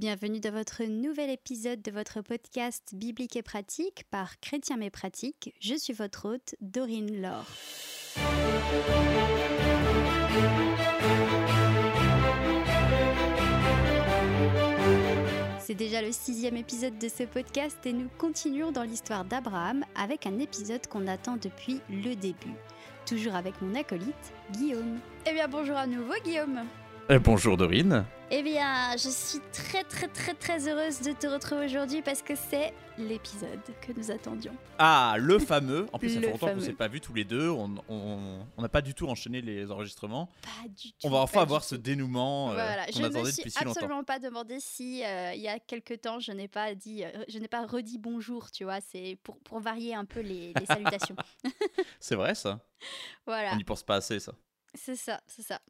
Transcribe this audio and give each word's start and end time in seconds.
Bienvenue 0.00 0.40
dans 0.40 0.52
votre 0.52 0.82
nouvel 0.84 1.28
épisode 1.28 1.82
de 1.82 1.90
votre 1.90 2.22
podcast 2.22 2.94
Biblique 2.94 3.36
et 3.36 3.42
pratique 3.42 4.04
par 4.10 4.40
Chrétien 4.40 4.78
mais 4.78 4.88
pratique. 4.88 5.54
Je 5.60 5.74
suis 5.74 5.92
votre 5.92 6.26
hôte, 6.26 6.54
Dorine 6.62 7.20
Laure. 7.20 7.44
C'est 15.58 15.74
déjà 15.74 16.00
le 16.00 16.12
sixième 16.12 16.56
épisode 16.56 16.96
de 16.96 17.08
ce 17.10 17.24
podcast 17.24 17.76
et 17.84 17.92
nous 17.92 18.08
continuons 18.16 18.72
dans 18.72 18.84
l'histoire 18.84 19.26
d'Abraham 19.26 19.84
avec 19.94 20.24
un 20.26 20.38
épisode 20.38 20.86
qu'on 20.86 21.08
attend 21.08 21.36
depuis 21.36 21.82
le 21.90 22.14
début. 22.14 22.54
Toujours 23.04 23.34
avec 23.34 23.60
mon 23.60 23.74
acolyte, 23.74 24.32
Guillaume. 24.52 24.98
Eh 25.26 25.34
bien 25.34 25.46
bonjour 25.46 25.76
à 25.76 25.86
nouveau 25.86 26.14
Guillaume. 26.24 26.62
Euh, 27.10 27.18
bonjour 27.18 27.56
Dorine. 27.56 28.04
Eh 28.30 28.44
bien, 28.44 28.92
je 28.92 29.08
suis 29.08 29.40
très 29.52 29.82
très 29.82 30.06
très 30.06 30.34
très 30.34 30.68
heureuse 30.68 31.00
de 31.00 31.12
te 31.12 31.26
retrouver 31.26 31.64
aujourd'hui 31.64 32.02
parce 32.02 32.22
que 32.22 32.34
c'est 32.36 32.72
l'épisode 32.98 33.58
que 33.80 33.92
nous 33.96 34.12
attendions. 34.12 34.52
Ah, 34.78 35.16
le 35.18 35.40
fameux. 35.40 35.88
En 35.92 35.98
plus, 35.98 36.10
ça 36.14 36.20
fait 36.20 36.26
longtemps 36.26 36.38
qu'on 36.46 36.52
fameux. 36.52 36.60
s'est 36.64 36.72
pas 36.72 36.86
vu 36.86 37.00
tous 37.00 37.12
les 37.12 37.24
deux. 37.24 37.48
On 37.50 37.74
on- 37.88 38.46
on 38.56 38.62
n'a 38.62 38.68
pas 38.68 38.82
du 38.82 38.94
tout 38.94 39.08
enchaîné 39.08 39.40
les 39.40 39.72
enregistrements. 39.72 40.28
Pas 40.42 40.68
du 40.68 40.92
tout. 40.92 40.98
On 41.02 41.10
va 41.10 41.18
enfin 41.18 41.42
avoir 41.42 41.64
ce 41.64 41.74
dénouement 41.74 42.50
euh, 42.50 42.54
Voilà, 42.54 42.86
qu'on 42.86 42.92
je 42.92 42.98
me 43.00 43.06
attendait 43.06 43.32
suis 43.32 43.36
depuis 43.42 43.50
si 43.50 43.64
longtemps. 43.64 43.80
absolument 43.80 44.04
pas 44.04 44.20
demandé 44.20 44.58
si 44.60 45.02
euh, 45.04 45.32
il 45.34 45.40
y 45.40 45.48
a 45.48 45.58
quelque 45.58 45.94
temps 45.94 46.20
je 46.20 46.30
n'ai 46.30 46.46
pas 46.46 46.76
dit, 46.76 47.04
euh, 47.04 47.10
je 47.28 47.38
n'ai 47.40 47.48
pas 47.48 47.66
redit 47.66 47.98
bonjour, 47.98 48.52
tu 48.52 48.62
vois, 48.62 48.80
c'est 48.80 49.18
pour, 49.24 49.36
pour 49.40 49.58
varier 49.58 49.96
un 49.96 50.04
peu 50.04 50.20
les, 50.20 50.52
les 50.60 50.66
salutations. 50.66 51.16
C'est 51.98 52.14
vrai 52.14 52.36
ça 52.36 52.60
voilà. 53.26 53.50
On 53.52 53.56
n'y 53.56 53.64
pense 53.64 53.82
pas 53.82 53.96
assez 53.96 54.20
ça. 54.20 54.32
C'est 54.74 54.96
ça, 54.96 55.20
c'est 55.26 55.42
ça. 55.42 55.60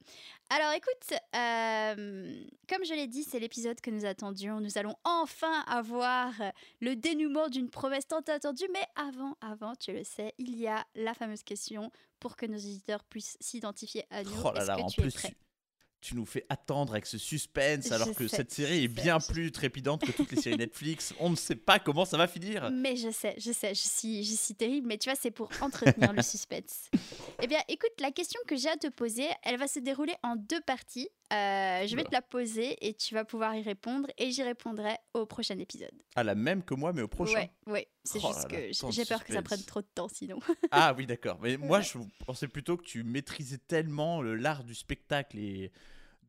Alors 0.50 0.72
écoute, 0.72 1.18
euh, 1.34 2.44
comme 2.68 2.84
je 2.84 2.94
l'ai 2.94 3.06
dit, 3.06 3.24
c'est 3.24 3.38
l'épisode 3.38 3.80
que 3.80 3.90
nous 3.90 4.04
attendions. 4.04 4.60
Nous 4.60 4.76
allons 4.76 4.94
enfin 5.04 5.62
avoir 5.66 6.32
le 6.80 6.96
dénouement 6.96 7.48
d'une 7.48 7.70
promesse 7.70 8.06
tant 8.06 8.20
attendue. 8.20 8.68
Mais 8.72 8.84
avant, 8.96 9.36
avant, 9.40 9.74
tu 9.74 9.92
le 9.92 10.04
sais, 10.04 10.34
il 10.38 10.54
y 10.56 10.66
a 10.66 10.84
la 10.94 11.14
fameuse 11.14 11.42
question 11.42 11.90
pour 12.18 12.36
que 12.36 12.44
nos 12.44 12.58
auditeurs 12.58 13.02
puissent 13.04 13.38
s'identifier 13.40 14.04
à 14.10 14.22
nous. 14.22 14.32
Oh 14.44 14.52
là 14.52 14.64
là, 14.64 14.76
que 14.76 14.82
en 14.82 14.88
tu 14.88 15.00
es 15.00 15.04
plus, 15.04 15.14
prêt? 15.14 15.34
Tu, 16.00 16.14
nous 16.14 16.26
fais 16.26 16.44
attendre 16.48 16.92
avec 16.92 17.06
ce 17.06 17.18
suspense 17.18 17.92
alors 17.92 18.14
que 18.14 18.28
sais, 18.28 18.36
cette 18.36 18.52
série 18.52 18.84
est 18.84 18.88
sais, 18.88 19.02
bien 19.02 19.18
plus 19.20 19.52
trépidante 19.52 20.04
que 20.04 20.12
toutes 20.12 20.30
les 20.32 20.40
séries 20.40 20.56
Netflix. 20.58 21.14
On 21.18 21.30
ne 21.30 21.36
sait 21.36 21.56
pas 21.56 21.78
comment 21.78 22.04
ça 22.04 22.16
va 22.16 22.26
finir. 22.26 22.70
Mais 22.72 22.96
je 22.96 23.10
sais, 23.10 23.34
je 23.38 23.52
sais, 23.52 23.74
je 23.74 23.88
suis, 23.88 24.24
je 24.24 24.34
suis 24.34 24.54
terrible, 24.54 24.86
mais 24.86 24.98
tu 24.98 25.10
vois, 25.10 25.18
c'est 25.20 25.30
pour 25.30 25.48
entretenir 25.60 26.12
le 26.12 26.22
suspense. 26.22 26.90
Eh 27.42 27.46
bien, 27.46 27.60
écoute, 27.68 27.90
la 28.00 28.10
question 28.10 28.40
que 28.46 28.56
j'ai 28.56 28.68
à 28.68 28.76
te 28.76 28.88
poser, 28.88 29.26
elle 29.42 29.58
va 29.58 29.68
se 29.68 29.78
dérouler 29.78 30.14
en 30.22 30.36
deux 30.36 30.60
parties. 30.60 31.08
Euh, 31.32 31.86
je 31.86 31.94
vais 31.94 32.02
te 32.04 32.10
la 32.12 32.22
poser 32.22 32.76
et 32.86 32.92
tu 32.94 33.14
vas 33.14 33.24
pouvoir 33.24 33.54
y 33.54 33.62
répondre 33.62 34.08
et 34.18 34.32
j'y 34.32 34.42
répondrai 34.42 34.96
au 35.14 35.26
prochain 35.26 35.56
épisode. 35.58 35.92
Ah, 36.16 36.24
la 36.24 36.34
même 36.34 36.64
que 36.64 36.74
moi, 36.74 36.92
mais 36.92 37.02
au 37.02 37.08
prochain. 37.08 37.34
Ouais, 37.34 37.50
ouais. 37.66 37.88
C'est 38.04 38.18
Oh 38.22 38.28
juste 38.28 38.48
que 38.48 38.90
j'ai 38.92 39.04
peur 39.04 39.22
que 39.24 39.32
ça 39.32 39.42
prenne 39.42 39.62
trop 39.64 39.80
de 39.80 39.86
temps 39.94 40.08
sinon. 40.08 40.40
Ah 40.72 40.92
oui, 40.96 41.06
d'accord. 41.06 41.38
Mais 41.40 41.56
moi, 41.56 41.80
je 41.82 41.98
pensais 42.26 42.48
plutôt 42.48 42.76
que 42.76 42.82
tu 42.84 43.04
maîtrisais 43.04 43.58
tellement 43.58 44.22
le- 44.22 44.34
l'art 44.34 44.64
du 44.64 44.74
spectacle 44.74 45.38
et 45.38 45.70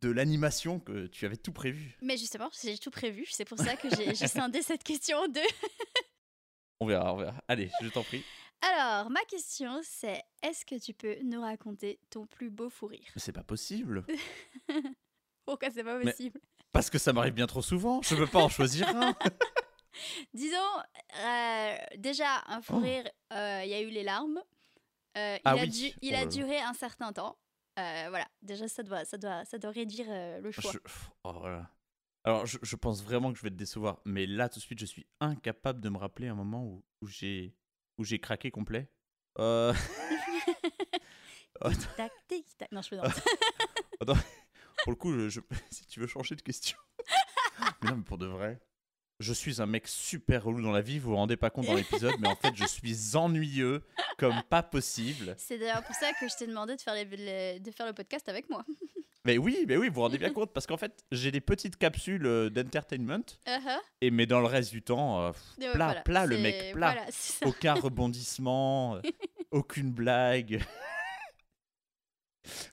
de 0.02 0.10
l'animation 0.10 0.80
que 0.80 1.08
tu 1.08 1.26
avais 1.26 1.38
tout 1.38 1.52
prévu. 1.52 1.98
Mais 2.02 2.18
justement, 2.18 2.50
j'ai 2.64 2.78
tout 2.78 2.92
prévu. 2.92 3.26
C'est 3.30 3.46
pour 3.46 3.58
ça 3.58 3.76
que 3.76 3.88
j'ai 3.96 4.14
scindé 4.28 4.62
cette 4.62 4.84
question 4.84 5.18
en 5.18 5.28
deux. 5.28 5.42
On 6.80 6.88
verra, 6.88 7.14
on 7.14 7.18
verra. 7.18 7.36
Allez, 7.48 7.70
je 7.84 7.90
t'en 7.90 8.02
prie. 8.04 8.24
Alors, 8.62 9.10
ma 9.10 9.22
question, 9.26 9.80
c'est 9.84 10.22
est-ce 10.44 10.66
que 10.66 10.76
tu 10.80 10.94
peux 10.94 11.18
nous 11.24 11.42
raconter 11.42 12.00
ton 12.10 12.28
plus 12.28 12.50
beau 12.50 12.70
fou 12.70 12.88
rire? 12.88 13.10
Mais 13.16 13.22
c'est 13.22 13.32
pas 13.32 13.44
possible. 13.44 14.06
Pourquoi 15.46 15.72
c'est 15.72 15.84
pas 15.84 15.98
Mais- 15.98 16.12
possible? 16.12 16.40
Parce 16.72 16.90
que 16.90 16.98
ça 17.00 17.12
m'arrive 17.12 17.34
bien 17.34 17.48
trop 17.48 17.62
souvent. 17.62 18.02
Je 18.02 18.16
peux 18.16 18.28
pas 18.28 18.40
en 18.40 18.50
choisir 18.50 18.88
un. 18.96 19.14
Disons, 20.34 20.58
euh, 21.20 21.76
déjà, 21.98 22.44
un 22.48 22.62
fou 22.62 22.76
Oh. 22.78 22.80
rire, 22.82 23.04
euh, 23.34 23.62
il 23.66 23.70
y 23.70 23.74
a 23.74 23.82
eu 23.82 23.90
les 23.90 24.04
larmes. 24.04 24.42
Euh, 25.18 25.36
il 25.38 25.42
Ah 25.44 25.52
a, 25.52 25.56
oui. 25.56 25.94
il 26.02 26.14
Oh 26.14 26.18
a 26.18 26.26
duré 26.26 26.60
un 26.62 26.74
certain 26.74 27.12
temps. 27.12 27.38
Voilà, 27.76 28.28
déjà, 28.44 28.68
ça 28.68 28.84
doit, 28.84 29.04
ça 29.06 29.18
doit, 29.18 29.44
ça 29.46 29.58
doit 29.58 29.72
réduire 29.72 30.06
le 30.42 30.52
choix. 30.52 30.72
Je- 30.72 30.78
oh, 31.24 31.34
voilà. 31.40 31.70
Alors, 32.24 32.46
je, 32.46 32.60
je 32.62 32.76
pense 32.76 33.04
vraiment 33.04 33.34
que 33.34 33.40
je 33.40 33.44
vais 33.44 33.50
te 33.50 33.56
décevoir. 33.56 34.00
Mais 34.06 34.28
là, 34.28 34.48
tout 34.48 34.60
de 34.60 34.64
suite, 34.64 34.80
je 34.80 34.86
suis 34.86 35.08
incapable 35.20 35.82
de 35.82 35.90
me 35.90 35.98
rappeler 35.98 36.28
un 36.28 36.36
moment 36.36 36.64
où, 36.64 36.84
où 37.02 37.08
j'ai 37.08 37.56
où 38.02 38.04
j'ai 38.04 38.20
craqué 38.20 38.50
complet. 38.52 38.90
Euh... 39.40 39.74
Tac, 41.96 42.12
tic, 42.28 42.46
tac. 42.58 42.72
Non, 42.72 42.82
je 42.82 42.88
plaisante. 42.90 43.14
pour 44.84 44.92
le 44.92 44.96
coup, 44.96 45.14
je, 45.14 45.30
je- 45.30 45.40
si 45.72 45.86
tu 45.86 46.00
veux 46.00 46.08
changer 46.08 46.36
de 46.36 46.42
question. 46.42 46.78
mais 47.84 47.92
non, 47.92 47.98
mais 47.98 48.04
pour 48.04 48.18
de 48.18 48.26
vrai. 48.26 48.60
Je 49.20 49.34
suis 49.34 49.62
un 49.62 49.68
mec 49.68 49.88
super 49.88 50.44
relou 50.46 50.64
dans 50.64 50.72
la 50.72 50.82
vie, 50.82 50.98
vous 50.98 51.12
vous 51.12 51.16
rendez 51.16 51.38
pas 51.38 51.52
compte 51.52 51.68
dans 51.68 51.76
l'épisode, 51.76 52.16
mais 52.20 52.28
en 52.28 52.36
fait, 52.36 52.56
je 52.56 52.66
suis 52.66 53.16
ennuyeux 53.16 53.84
comme 54.18 54.42
pas 54.50 54.64
possible. 54.64 55.36
C'est 55.38 55.60
d'ailleurs 55.60 55.84
pour 55.84 55.94
ça 55.94 56.12
que 56.20 56.28
je 56.28 56.36
t'ai 56.36 56.48
demandé 56.48 56.76
de 56.76 56.82
faire, 56.82 56.96
les- 56.96 57.06
les- 57.06 57.60
de 57.60 57.70
faire 57.70 57.86
le 57.86 57.94
podcast 57.94 58.28
avec 58.30 58.50
moi. 58.50 58.66
Mais 59.26 59.38
oui, 59.38 59.66
mais 59.68 59.78
oui, 59.78 59.88
vous 59.90 59.96
vous 59.96 60.02
rendez 60.02 60.18
bien 60.18 60.32
compte, 60.34 60.52
parce 60.52 60.66
qu'en 60.66 60.78
fait, 60.78 61.04
j'ai 61.12 61.32
des 61.32 61.42
petites 61.42 61.78
capsules 61.78 62.26
euh, 62.26 62.50
d'entertainment, 62.50 63.24
Uh-huh. 63.46 63.80
et 64.02 64.10
mais 64.12 64.26
dans 64.26 64.40
le 64.40 64.48
reste 64.48 64.72
du 64.72 64.82
temps, 64.82 65.22
euh, 65.22 65.32
pff, 65.32 65.42
plat, 65.58 65.72
voilà, 65.76 66.02
plat 66.02 66.26
le 66.26 66.38
mec, 66.40 66.74
plat. 66.74 66.94
Voilà. 66.94 67.06
Aucun 67.46 67.74
rebondissement, 67.86 68.96
euh, 68.96 69.02
aucune 69.52 69.92
blague. 69.92 70.64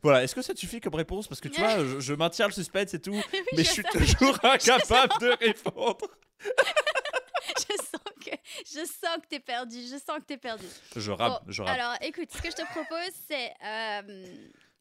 voilà, 0.02 0.22
est-ce 0.24 0.34
que 0.34 0.40
ça 0.42 0.54
te 0.54 0.58
suffit 0.58 0.80
comme 0.80 0.94
réponse? 0.94 1.28
Parce 1.28 1.40
que 1.40 1.48
tu 1.48 1.60
vois, 1.60 1.84
je, 1.84 2.00
je 2.00 2.14
maintiens 2.14 2.46
le 2.46 2.52
suspense 2.52 2.94
et 2.94 3.00
tout, 3.00 3.12
Oui, 3.12 3.22
mais 3.52 3.64
je 3.64 3.68
je 3.68 3.72
suis 3.72 3.82
toujours 3.84 4.38
incapable 4.42 5.12
de 5.20 5.36
répondre. 5.44 6.06
je 6.40 7.74
sens 7.76 8.02
que 8.24 8.30
je 8.64 8.84
sens 8.86 9.16
que 9.22 9.26
t'es 9.28 9.40
perdu, 9.40 9.76
je 9.82 9.98
sens 9.98 10.18
que 10.20 10.24
t'es 10.26 10.38
perdu. 10.38 10.64
Je 10.96 11.10
Bon, 11.12 11.38
je 11.48 11.62
rappe. 11.62 11.74
alors 11.78 11.94
écoute, 12.00 12.30
ce 12.32 12.40
que 12.40 12.50
je 12.50 12.56
te 12.56 12.64
propose, 12.70 13.12
c'est 13.28 13.52
euh, 13.64 14.26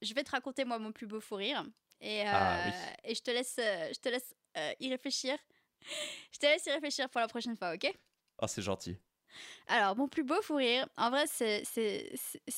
je 0.01 0.13
vais 0.13 0.23
te 0.23 0.31
raconter 0.31 0.65
moi 0.65 0.79
mon 0.79 0.91
plus 0.91 1.07
beau 1.07 1.19
fou 1.19 1.35
rire 1.35 1.65
et, 2.01 2.21
euh, 2.21 2.25
Ah, 2.31 2.61
oui. 2.65 2.71
et 3.03 3.15
je 3.15 3.21
te 3.21 3.31
laisse, 3.31 3.57
euh, 3.59 3.89
je 3.93 3.99
te 3.99 4.09
laisse 4.09 4.35
euh, 4.57 4.73
y 4.79 4.89
réfléchir. 4.89 5.37
Je 6.33 6.39
te 6.39 6.45
laisse 6.45 6.65
y 6.65 6.71
réfléchir 6.71 7.09
pour 7.09 7.21
la 7.21 7.27
prochaine 7.27 7.55
fois, 7.55 7.73
ok? 7.73 7.91
Ah, 8.39 8.47
c'est 8.47 8.61
gentil. 8.61 8.97
Alors 9.67 9.95
mon 9.95 10.07
plus 10.07 10.23
beau 10.23 10.41
fou 10.41 10.55
rire, 10.55 10.87
en 10.97 11.09
vrai 11.09 11.25
c'est 11.27 11.63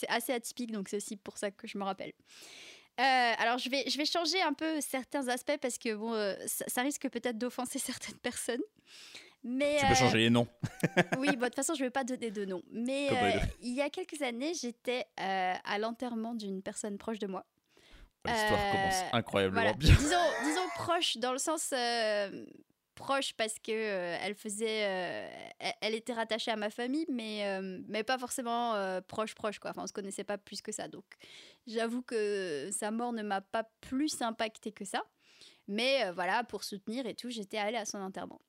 assez 0.07 0.33
atypique, 0.33 0.71
donc 0.71 0.89
c'est 0.89 0.97
aussi 0.97 1.17
pour 1.17 1.37
ça 1.37 1.51
que 1.51 1.67
je 1.67 1.77
me 1.77 1.83
rappelle. 1.83 2.13
Euh, 2.99 3.33
alors 3.37 3.57
je 3.57 3.69
vais, 3.69 3.89
je 3.89 3.97
vais 3.97 4.05
changer 4.05 4.41
un 4.41 4.53
peu 4.53 4.81
certains 4.81 5.27
aspects 5.29 5.57
parce 5.61 5.77
que 5.77 5.95
bon, 5.95 6.13
euh, 6.13 6.35
ça, 6.47 6.65
ça 6.67 6.81
risque 6.81 7.09
peut-être 7.09 7.37
d'offenser 7.37 7.79
certaines 7.79 8.19
personnes. 8.19 8.61
Mais 9.43 9.77
Tu 9.79 9.85
peux 9.85 9.91
euh, 9.93 9.95
changer 9.95 10.17
les 10.17 10.29
noms. 10.29 10.47
oui, 11.17 11.27
bon, 11.35 11.39
de 11.39 11.45
toute 11.45 11.55
façon, 11.55 11.73
je 11.73 11.81
ne 11.83 11.87
vais 11.87 11.91
pas 11.91 12.03
donner 12.03 12.29
de 12.31 12.45
nom. 12.45 12.61
Mais 12.71 13.09
euh, 13.11 13.39
il 13.61 13.73
y 13.73 13.81
a 13.81 13.89
quelques 13.89 14.21
années, 14.21 14.53
j'étais 14.53 15.05
euh, 15.19 15.53
à 15.63 15.79
l'enterrement 15.79 16.33
d'une 16.35 16.61
personne 16.61 16.97
proche 16.97 17.19
de 17.19 17.27
moi. 17.27 17.45
L'histoire 18.25 18.59
euh, 18.59 18.71
commence 18.71 19.03
incroyablement 19.13 19.61
Voilà. 19.61 19.77
bien. 19.77 19.95
disons, 19.95 20.17
disons 20.43 20.67
proche 20.75 21.17
dans 21.17 21.31
le 21.31 21.37
sens 21.37 21.73
proche 22.99 23.33
parce 23.33 23.53
que 23.59 23.71
euh, 23.71 24.17
elle 24.21 24.35
faisait, 24.35 24.85
euh, 24.85 25.29
elle, 25.59 25.73
elle 25.79 25.95
était 25.95 26.11
rattachée 26.11 26.51
à 26.51 26.57
ma 26.57 26.69
famille, 26.69 27.05
mais 27.09 27.45
euh, 27.47 27.79
mais 27.87 28.03
pas 28.03 28.17
forcément 28.17 28.73
proche 29.07 29.33
proche 29.35 29.57
quoi. 29.59 29.71
Enfin, 29.71 29.83
on 29.83 29.87
se 29.87 29.93
connaissait 29.93 30.25
pas 30.25 30.37
plus 30.37 30.61
que 30.61 30.73
ça. 30.73 30.89
Donc, 30.89 31.05
j'avoue 31.65 32.01
que 32.01 32.69
sa 32.71 32.91
mort 32.91 33.13
ne 33.13 33.23
m'a 33.23 33.39
pas 33.39 33.63
plus 33.79 34.21
impacté 34.21 34.73
que 34.73 34.83
ça. 34.85 35.01
Mais 35.69 36.11
voilà, 36.11 36.43
pour 36.43 36.63
soutenir 36.63 37.05
et 37.05 37.13
tout, 37.15 37.29
j'étais 37.29 37.57
allée 37.57 37.77
à 37.77 37.85
son 37.85 37.99
enterrement. 37.99 38.41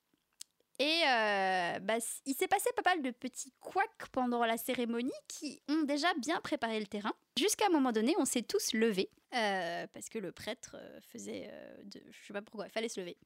Et 0.80 1.02
euh, 1.06 1.78
bah, 1.80 1.98
il 2.24 2.34
s'est 2.34 2.48
passé 2.48 2.70
pas 2.74 2.94
mal 2.94 3.02
de 3.02 3.10
petits 3.10 3.52
couacs 3.60 4.08
pendant 4.12 4.46
la 4.46 4.56
cérémonie 4.56 5.12
qui 5.28 5.60
ont 5.68 5.82
déjà 5.82 6.08
bien 6.14 6.40
préparé 6.40 6.80
le 6.80 6.86
terrain. 6.86 7.12
Jusqu'à 7.38 7.66
un 7.66 7.68
moment 7.68 7.92
donné, 7.92 8.14
on 8.18 8.24
s'est 8.24 8.40
tous 8.40 8.72
levés 8.72 9.10
euh, 9.34 9.86
parce 9.92 10.08
que 10.08 10.18
le 10.18 10.32
prêtre 10.32 10.76
euh, 10.78 10.98
faisait, 11.02 11.50
euh, 11.52 11.82
de, 11.84 12.02
je 12.10 12.26
sais 12.26 12.32
pas 12.32 12.40
pourquoi, 12.40 12.66
il 12.66 12.70
fallait 12.70 12.88
se 12.88 12.98
lever. 12.98 13.18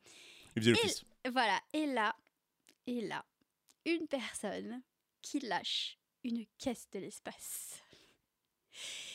Il 0.56 0.62
faisait 0.62 0.72
Et-. 0.72 1.30
Voilà. 1.30 1.60
Et 1.72 1.86
là, 1.86 2.16
et 2.88 3.02
là, 3.02 3.24
une 3.86 4.08
personne 4.08 4.82
qui 5.22 5.38
lâche 5.38 5.96
une 6.24 6.44
caisse 6.58 6.88
de 6.92 6.98
l'espace. 6.98 7.80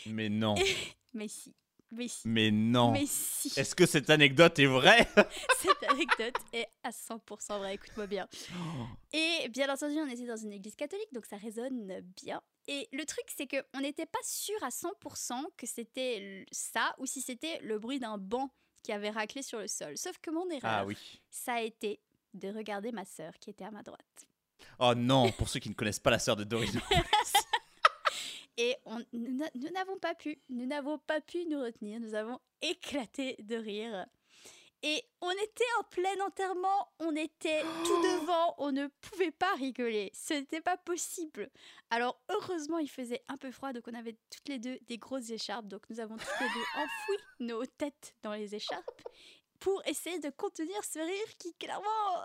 Mais 0.05 0.29
non, 0.29 0.55
Mais 1.13 1.27
si, 1.27 1.53
mais 1.91 2.07
si, 2.07 2.27
mais 2.27 2.51
non. 2.51 2.91
mais 2.91 3.05
si. 3.07 3.51
Est-ce 3.59 3.73
que 3.75 3.85
cette 3.85 4.09
anecdote 4.09 4.57
est 4.59 4.65
vraie? 4.67 5.07
Cette 5.59 5.83
anecdote 5.89 6.35
est 6.53 6.67
à 6.83 6.91
100% 6.91 7.57
vraie, 7.57 7.75
écoute-moi 7.75 8.07
bien. 8.07 8.27
Et 9.13 9.47
bien 9.49 9.73
entendu, 9.73 9.95
on 9.99 10.07
était 10.07 10.25
dans 10.27 10.37
une 10.37 10.53
église 10.53 10.75
catholique, 10.75 11.11
donc 11.13 11.25
ça 11.25 11.37
résonne 11.37 12.01
bien. 12.23 12.41
Et 12.67 12.87
le 12.93 13.03
truc, 13.05 13.25
c'est 13.35 13.47
qu'on 13.47 13.79
n'était 13.81 14.05
pas 14.05 14.19
sûr 14.23 14.55
à 14.63 14.69
100% 14.69 15.33
que 15.57 15.65
c'était 15.65 16.45
ça 16.51 16.93
ou 16.99 17.05
si 17.05 17.21
c'était 17.21 17.59
le 17.61 17.79
bruit 17.79 17.99
d'un 17.99 18.17
banc 18.17 18.49
qui 18.83 18.91
avait 18.91 19.09
raclé 19.09 19.41
sur 19.41 19.59
le 19.59 19.67
sol. 19.67 19.97
Sauf 19.97 20.17
que 20.21 20.29
mon 20.31 20.47
erreur, 20.49 20.71
Ah 20.71 20.85
oui. 20.85 20.95
ça 21.29 21.53
a 21.55 21.61
été 21.61 21.99
de 22.33 22.49
regarder 22.49 22.91
ma 22.91 23.05
sœur 23.05 23.33
qui 23.39 23.49
était 23.49 23.65
à 23.65 23.71
ma 23.71 23.81
droite. 23.83 24.27
Oh 24.77 24.93
non, 24.95 25.31
pour 25.31 25.49
ceux 25.49 25.59
qui 25.59 25.69
ne 25.69 25.73
connaissent 25.73 25.99
pas 25.99 26.11
la 26.11 26.19
sœur 26.19 26.35
de 26.35 26.43
Dorine. 26.43 26.79
Et 28.61 28.75
on- 28.85 29.03
nous 29.13 29.31
n'a- 29.37 29.49
nous 29.55 29.69
n'avons 29.69 29.97
pas 29.99 30.13
pu, 30.15 30.37
nous 30.49 30.65
n'avons 30.65 30.97
pas 30.99 31.21
pu 31.21 31.45
nous 31.45 31.61
retenir. 31.61 31.99
Nous 31.99 32.13
avons 32.13 32.39
éclaté 32.61 33.35
de 33.39 33.55
rire. 33.55 34.05
Et 34.81 35.03
on 35.21 35.31
était 35.31 35.65
en 35.79 35.83
plein 35.83 36.19
enterrement, 36.25 36.87
on 36.99 37.13
était 37.15 37.61
tout 37.85 38.01
devant, 38.01 38.55
on 38.59 38.71
ne 38.71 38.87
pouvait 39.01 39.31
pas 39.31 39.53
rigoler. 39.55 40.09
Ce 40.13 40.33
n'était 40.33 40.61
pas 40.61 40.77
possible. 40.77 41.49
Alors 41.89 42.17
heureusement, 42.29 42.77
il 42.79 42.89
faisait 42.89 43.21
un 43.27 43.37
peu 43.37 43.51
froid, 43.51 43.73
donc 43.73 43.83
on 43.87 43.93
avait 43.93 44.15
toutes 44.29 44.47
les 44.47 44.59
deux 44.59 44.77
des 44.87 44.97
grosses 44.97 45.29
écharpes. 45.31 45.67
Donc 45.67 45.83
nous 45.89 45.99
avons 45.99 46.15
toutes 46.17 46.39
les 46.39 46.47
deux 46.47 46.65
enfoui 46.77 47.17
nos 47.39 47.65
têtes 47.65 48.15
dans 48.23 48.33
les 48.33 48.55
écharpes 48.55 49.01
pour 49.59 49.85
essayer 49.85 50.19
de 50.19 50.29
contenir 50.29 50.81
ce 50.85 50.99
rire 50.99 51.37
qui 51.37 51.53
clairement... 51.55 52.21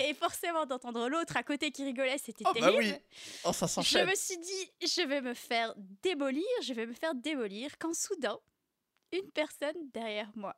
Et 0.00 0.14
forcément 0.14 0.66
d'entendre 0.66 1.08
l'autre 1.08 1.36
à 1.36 1.42
côté 1.42 1.70
qui 1.70 1.84
rigolait, 1.84 2.18
c'était 2.18 2.44
Oh 2.46 2.52
bah 2.54 2.60
terrible. 2.60 2.82
oui. 2.82 3.16
Oh, 3.44 3.52
ça 3.52 3.66
Je 3.66 3.98
me 3.98 4.14
suis 4.14 4.38
dit, 4.38 4.70
je 4.82 5.02
vais 5.06 5.20
me 5.20 5.34
faire 5.34 5.74
démolir, 5.76 6.44
je 6.62 6.72
vais 6.74 6.86
me 6.86 6.92
faire 6.92 7.14
démolir, 7.14 7.78
quand 7.78 7.94
soudain, 7.94 8.38
une 9.12 9.30
personne 9.32 9.90
derrière 9.92 10.30
moi 10.36 10.54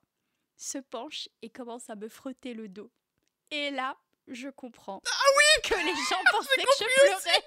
se 0.57 0.79
penche 0.79 1.29
et 1.41 1.49
commence 1.51 1.89
à 1.89 1.95
me 1.95 2.09
frotter 2.09 2.53
le 2.53 2.69
dos. 2.69 2.91
Et 3.51 3.71
là, 3.71 3.97
je 4.29 4.49
comprends 4.49 5.01
que 5.65 5.75
les 5.75 5.95
gens 5.95 6.23
pensaient 6.33 6.63
que 6.63 6.71
je 6.79 6.85
pleurais. 7.01 7.45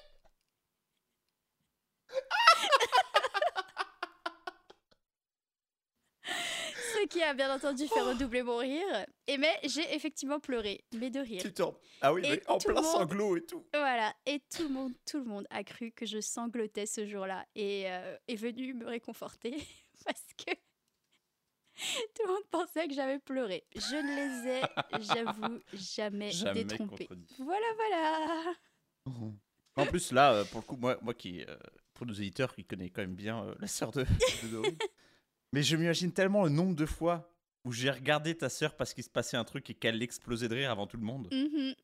Ce 7.04 7.08
qui 7.08 7.22
a 7.22 7.34
bien 7.34 7.54
entendu 7.54 7.86
fait 7.88 8.00
redoubler 8.02 8.44
mon 8.44 8.58
rire. 8.58 9.06
Et 9.28 9.38
mais 9.38 9.60
j'ai 9.64 9.94
effectivement 9.94 10.40
pleuré, 10.40 10.84
mais 10.96 11.10
de 11.10 11.20
rire. 11.20 11.42
Tu 11.42 11.52
t'en- 11.54 11.78
Ah 12.02 12.14
oui, 12.14 12.22
mais 12.22 12.42
en 12.48 12.58
plein 12.60 12.76
monde- 12.76 12.86
sanglot 12.86 13.38
et 13.38 13.46
tout. 13.46 13.66
Voilà, 13.74 14.14
et 14.26 14.40
tout 14.56 14.64
le 14.64 14.70
monde, 14.70 14.94
tout 15.06 15.18
le 15.20 15.26
monde 15.26 15.46
a 15.50 15.64
cru 15.66 15.92
que 15.92 16.06
je 16.06 16.20
sanglotais 16.22 16.86
ce 16.86 17.06
jour-là 17.06 17.46
et 17.56 17.92
euh, 17.92 18.16
est 18.28 18.36
venu 18.36 18.74
me 18.74 18.86
réconforter 18.88 19.52
parce 20.06 20.24
que 20.38 20.54
tout 22.16 22.24
le 22.26 22.34
monde 22.34 22.44
pensait 22.52 22.88
que 22.88 22.94
j'avais 22.94 23.20
pleuré. 23.20 23.66
Je 23.76 23.96
ne 23.96 24.16
les 24.16 24.60
ai, 24.60 24.62
j'avoue, 25.02 25.60
jamais, 25.74 26.32
Jamais 26.32 26.64
détrompés. 26.64 27.06
contredit. 27.08 27.36
Voilà, 27.40 27.66
voilà. 27.76 28.54
En 29.76 29.86
plus, 29.88 30.12
là, 30.12 30.34
euh, 30.34 30.44
pour 30.46 30.62
le 30.62 30.66
coup, 30.66 30.78
moi, 30.78 30.98
moi 31.02 31.14
qui, 31.14 31.44
euh, 31.44 31.56
pour 31.96 32.06
nos 32.06 32.14
éditeurs, 32.14 32.54
qui 32.56 32.64
connaît 32.64 32.90
quand 32.90 33.02
même 33.02 33.16
bien 33.16 33.44
euh, 33.44 33.56
la 33.60 33.68
sœur 33.68 33.92
de, 33.92 34.04
de. 34.04 34.62
Mais 35.54 35.64
je 35.64 35.78
m'imagine 35.78 36.12
tellement 36.12 36.44
le 36.44 36.50
nombre 36.50 36.76
de 36.76 36.86
fois 36.86 37.32
où 37.64 37.72
j'ai 37.72 37.90
regardé 37.90 38.36
ta 38.36 38.50
sœur 38.50 38.76
parce 38.76 38.94
qu'il 38.94 39.04
se 39.04 39.10
passait 39.10 39.38
un 39.38 39.44
truc 39.46 39.70
et 39.70 39.74
qu'elle 39.74 40.02
explosait 40.02 40.50
de 40.50 40.56
rire 40.56 40.72
avant 40.72 40.88
tout 40.88 40.98
le 40.98 41.04
monde. 41.04 41.30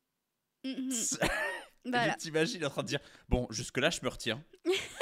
Et 0.62 1.90
Voilà. 1.90 2.12
je 2.12 2.16
t'imagine 2.18 2.66
en 2.66 2.68
train 2.70 2.82
de 2.82 2.88
dire 2.88 3.00
Bon, 3.28 3.46
jusque-là, 3.50 3.88
je 3.88 4.00
me 4.02 4.08
retiens. 4.08 4.44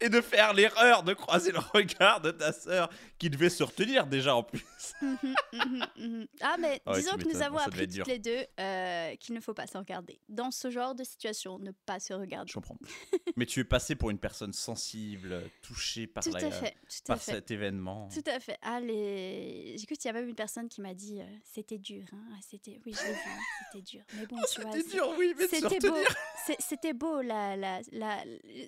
et 0.00 0.08
de 0.08 0.20
faire 0.20 0.52
l'erreur 0.54 1.02
de 1.02 1.14
croiser 1.14 1.52
le 1.52 1.58
regard 1.58 2.20
de 2.20 2.30
ta 2.30 2.52
sœur 2.52 2.90
qui 3.18 3.30
devait 3.30 3.50
se 3.50 3.62
retenir 3.62 4.06
déjà 4.06 4.34
en 4.36 4.42
plus. 4.42 4.64
Ah, 6.40 6.56
mais 6.58 6.80
ouais, 6.86 6.94
disons 6.96 7.16
que 7.16 7.28
nous 7.28 7.42
avons 7.42 7.58
appris 7.58 7.88
toutes 7.88 8.06
les 8.06 8.18
deux 8.18 8.44
euh, 8.60 9.14
qu'il 9.16 9.34
ne 9.34 9.40
faut 9.40 9.54
pas 9.54 9.66
se 9.66 9.76
regarder. 9.76 10.20
Dans 10.28 10.50
ce 10.50 10.70
genre 10.70 10.94
de 10.94 11.04
situation, 11.04 11.58
ne 11.58 11.70
pas 11.70 11.98
se 12.00 12.12
regarder. 12.12 12.48
Je 12.48 12.54
comprends. 12.54 12.78
Mais 13.36 13.46
tu 13.46 13.60
es 13.60 13.64
passé 13.64 13.94
pour 13.94 14.10
une 14.10 14.18
personne 14.18 14.52
sensible, 14.52 15.42
touchée 15.62 16.06
par, 16.06 16.22
Tout 16.22 16.30
la- 16.30 16.46
à 16.46 16.50
fait, 16.50 16.72
tout 16.88 17.12
à 17.12 17.14
par 17.14 17.22
fait. 17.22 17.32
cet 17.32 17.50
événement. 17.50 18.08
Tout 18.12 18.22
à 18.30 18.38
fait. 18.40 18.58
Ah, 18.62 18.80
les... 18.80 19.74
Écoute, 19.82 20.04
il 20.04 20.06
y 20.06 20.10
a 20.10 20.12
même 20.12 20.28
une 20.28 20.34
personne 20.34 20.68
qui 20.68 20.80
m'a 20.80 20.94
dit 20.94 21.20
euh, 21.20 21.24
c'était 21.44 21.78
dur. 21.78 22.04
Hein. 22.12 22.18
Ah, 22.32 22.38
C'était... 22.48 22.80
Oui, 22.84 22.92
je 22.94 23.06
l'ai 23.06 23.12
vu, 23.12 23.18
hein, 23.26 23.40
c'était 23.72 23.82
dur. 23.84 24.02
Mais 24.14 24.26
bon, 24.26 24.36
tu 24.52 24.60
vois, 24.60 24.72
C'était 24.72 24.90
dur, 24.90 25.14
oui, 25.18 25.34
mais 25.38 25.48
c'était 25.48 25.78
beau. 25.88 25.96
C'était 26.60 26.92
beau 26.92 27.22
la, 27.22 27.56
la, 27.56 27.80
la, 27.92 28.18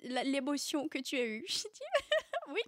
la- 0.03 0.23
l'émotion 0.23 0.87
que 0.89 0.97
tu 0.99 1.08
as 1.17 1.25
eue. 1.25 1.45
Je 1.47 1.57
dis, 1.59 2.53
oui. 2.53 2.61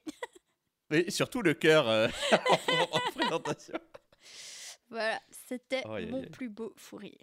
Et 0.92 1.10
surtout 1.12 1.42
le 1.42 1.54
cœur 1.54 1.88
euh, 1.88 2.08
en, 2.32 2.98
en 2.98 3.00
présentation. 3.14 3.80
Voilà, 4.90 5.22
c'était 5.48 5.84
mon 5.86 6.24
plus 6.24 6.50
beau 6.50 6.74
fou 6.76 6.98
rire. 6.98 7.18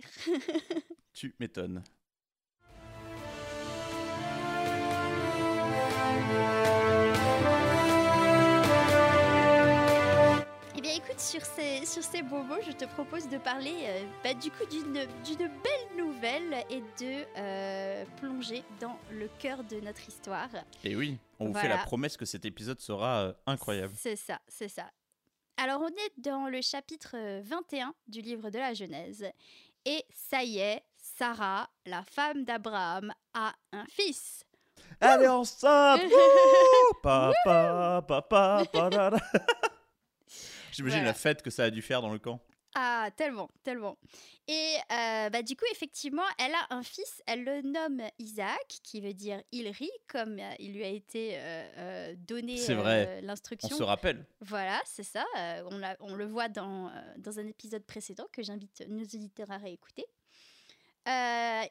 Tu 1.13 1.35
m'étonnes. 1.39 1.85
Bien, 10.89 10.97
écoute, 10.97 11.21
sur 11.21 11.45
ces, 11.45 11.85
sur 11.85 12.03
ces 12.03 12.23
beaux 12.23 12.43
mots, 12.43 12.61
je 12.67 12.73
te 12.73 12.85
propose 12.87 13.29
de 13.29 13.37
parler 13.39 13.75
euh, 13.83 14.05
bah, 14.25 14.33
du 14.33 14.51
coup 14.51 14.65
d'une, 14.71 14.93
belle 14.93 15.97
nouvelle 15.97 16.65
et 16.71 16.81
de 16.81 17.27
euh, 17.37 18.05
plonger 18.17 18.63
dans 18.81 18.99
le 19.11 19.29
cœur 19.39 19.65
de 19.65 19.81
notre 19.81 20.07
histoire. 20.09 20.49
Et 20.85 20.97
oui, 20.97 21.19
on 21.39 21.49
vous 21.49 21.55
fait 21.55 21.69
la 21.69 21.79
promesse 21.79 22.17
que 22.17 22.25
cet 22.25 22.45
épisode 22.45 22.81
sera 22.81 23.19
euh, 23.19 23.33
incroyable. 23.47 23.93
C'est 23.97 24.17
ça, 24.17 24.41
c'est 24.49 24.69
ça. 24.69 24.91
Alors, 25.59 25.83
on 25.83 25.89
est 25.89 26.13
dans 26.19 26.49
le 26.49 26.63
chapitre 26.63 27.17
euh, 27.17 27.43
21 27.45 27.95
du 28.07 28.23
livre 28.23 28.49
de 28.51 28.59
la 28.59 28.73
Genèse. 28.73 29.27
Et 29.85 30.05
ça 30.15 30.43
y 30.43 30.59
est, 30.59 30.83
Sarah, 30.97 31.69
la 31.85 32.03
femme 32.03 32.45
d'Abraham, 32.45 33.13
a 33.35 33.53
un 33.73 33.85
fils. 33.87 34.45
Allez 35.01 35.29
ensemble 35.29 36.05
Wouh 36.05 36.95
Papa, 37.03 38.03
papa, 38.07 38.63
parara. 38.73 39.19
J'imagine 40.79 40.99
Voilà. 41.01 41.11
la 41.11 41.15
fête 41.15 41.43
que 41.43 41.51
ça 41.51 41.65
a 41.65 41.71
dû 41.71 41.83
faire 41.83 42.01
dans 42.03 42.11
le 42.13 42.19
camp? 42.19 42.41
Ah, 42.75 43.09
tellement, 43.17 43.51
tellement. 43.65 43.99
Et 44.47 44.75
euh, 44.93 45.31
bah, 45.31 45.43
du 45.43 45.57
coup, 45.57 45.65
effectivement, 45.73 46.23
elle 46.39 46.53
a 46.55 46.67
un 46.71 46.83
fils, 46.85 47.23
elle 47.27 47.43
le 47.43 47.63
nomme 47.63 48.03
Isaac, 48.21 48.79
qui 48.85 49.01
veut 49.01 49.15
dire 49.15 49.43
il 49.51 49.69
rit, 49.71 49.91
comme 50.07 50.39
euh, 50.39 50.53
il 50.61 50.75
lui 50.75 50.85
a 50.85 50.89
été 50.89 51.33
euh, 51.35 52.15
donné 52.17 52.57
C'est 52.59 52.75
euh, 52.75 52.77
vrai. 52.77 53.21
On 53.23 53.27
l'instruction. 53.27 53.77
se 53.77 53.83
rappelle. 53.83 54.25
Voilà, 54.43 54.81
c'est 54.85 55.03
ça. 55.03 55.25
on, 55.71 55.79
l'a- 55.79 55.97
on 56.01 56.15
le 56.15 56.27
voit 56.27 56.49
dans, 56.49 56.93
dans 57.17 57.39
un 57.41 57.47
épisode 57.49 57.85
précédent 57.85 58.27
que 58.33 58.43
j'invite 58.43 58.85
nos 58.89 59.03
auditeurs 59.03 59.51
à 59.51 59.57
réécouter. 59.57 60.05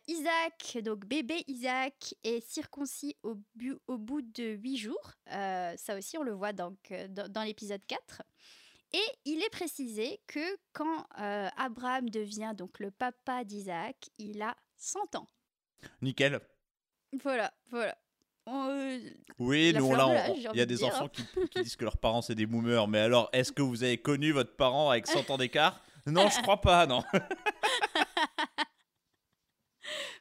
Isaac, 0.08 0.80
donc 0.84 1.06
bébé 1.06 1.44
Isaac, 1.48 2.16
est 2.24 2.42
circoncis 2.50 3.16
au, 3.24 3.36
bu- 3.56 3.78
au 3.88 3.98
bout 3.98 4.22
de 4.22 4.44
huit 4.56 4.78
jours. 4.78 5.12
Ça 5.28 5.96
aussi, 5.96 6.18
on 6.18 6.24
le 6.24 6.34
voit 6.34 6.54
donc, 6.54 6.92
dans, 7.10 7.32
dans 7.32 7.44
l'épisode 7.44 7.86
4. 7.86 8.24
Et 8.94 9.04
il 9.26 9.44
est 9.44 9.50
précisé 9.50 10.22
que 10.28 10.58
quand 10.74 11.06
euh, 11.20 11.50
Abraham 11.58 12.10
devient 12.10 12.54
donc 12.56 12.80
le 12.80 12.90
papa 12.92 13.44
d'Isaac, 13.44 14.10
il 14.18 14.42
a 14.42 14.56
100 14.78 15.16
ans. 15.16 15.30
Nickel. 16.02 16.40
Voilà, 17.22 17.54
voilà. 17.70 17.98
On, 18.46 18.70
euh, 18.70 19.00
Oui, 19.40 19.74
nous, 19.74 19.94
là, 19.94 20.34
j'ai 20.34 20.34
il 20.36 20.42
y 20.44 20.48
a 20.62 20.66
de 20.66 20.66
des 20.66 20.76
dire. 20.78 20.88
enfants 20.88 21.10
qui, 21.10 21.24
qui 21.52 21.62
disent 21.64 21.76
que 21.76 21.84
leurs 21.84 21.98
parents, 21.98 22.22
c'est 22.22 22.36
des 22.36 22.46
boomers. 22.46 22.88
Mais 22.88 23.00
alors, 23.00 23.30
est-ce 23.34 23.52
que 23.52 23.62
vous 23.62 23.84
avez 23.84 23.98
connu 24.02 24.32
votre 24.32 24.56
parent 24.56 24.90
avec 24.90 25.06
100 25.08 25.30
ans 25.32 25.38
d'écart? 25.38 25.82
Non, 26.06 26.30
je 26.30 26.42
crois 26.42 26.62
pas, 26.62 26.86
non. 26.88 27.04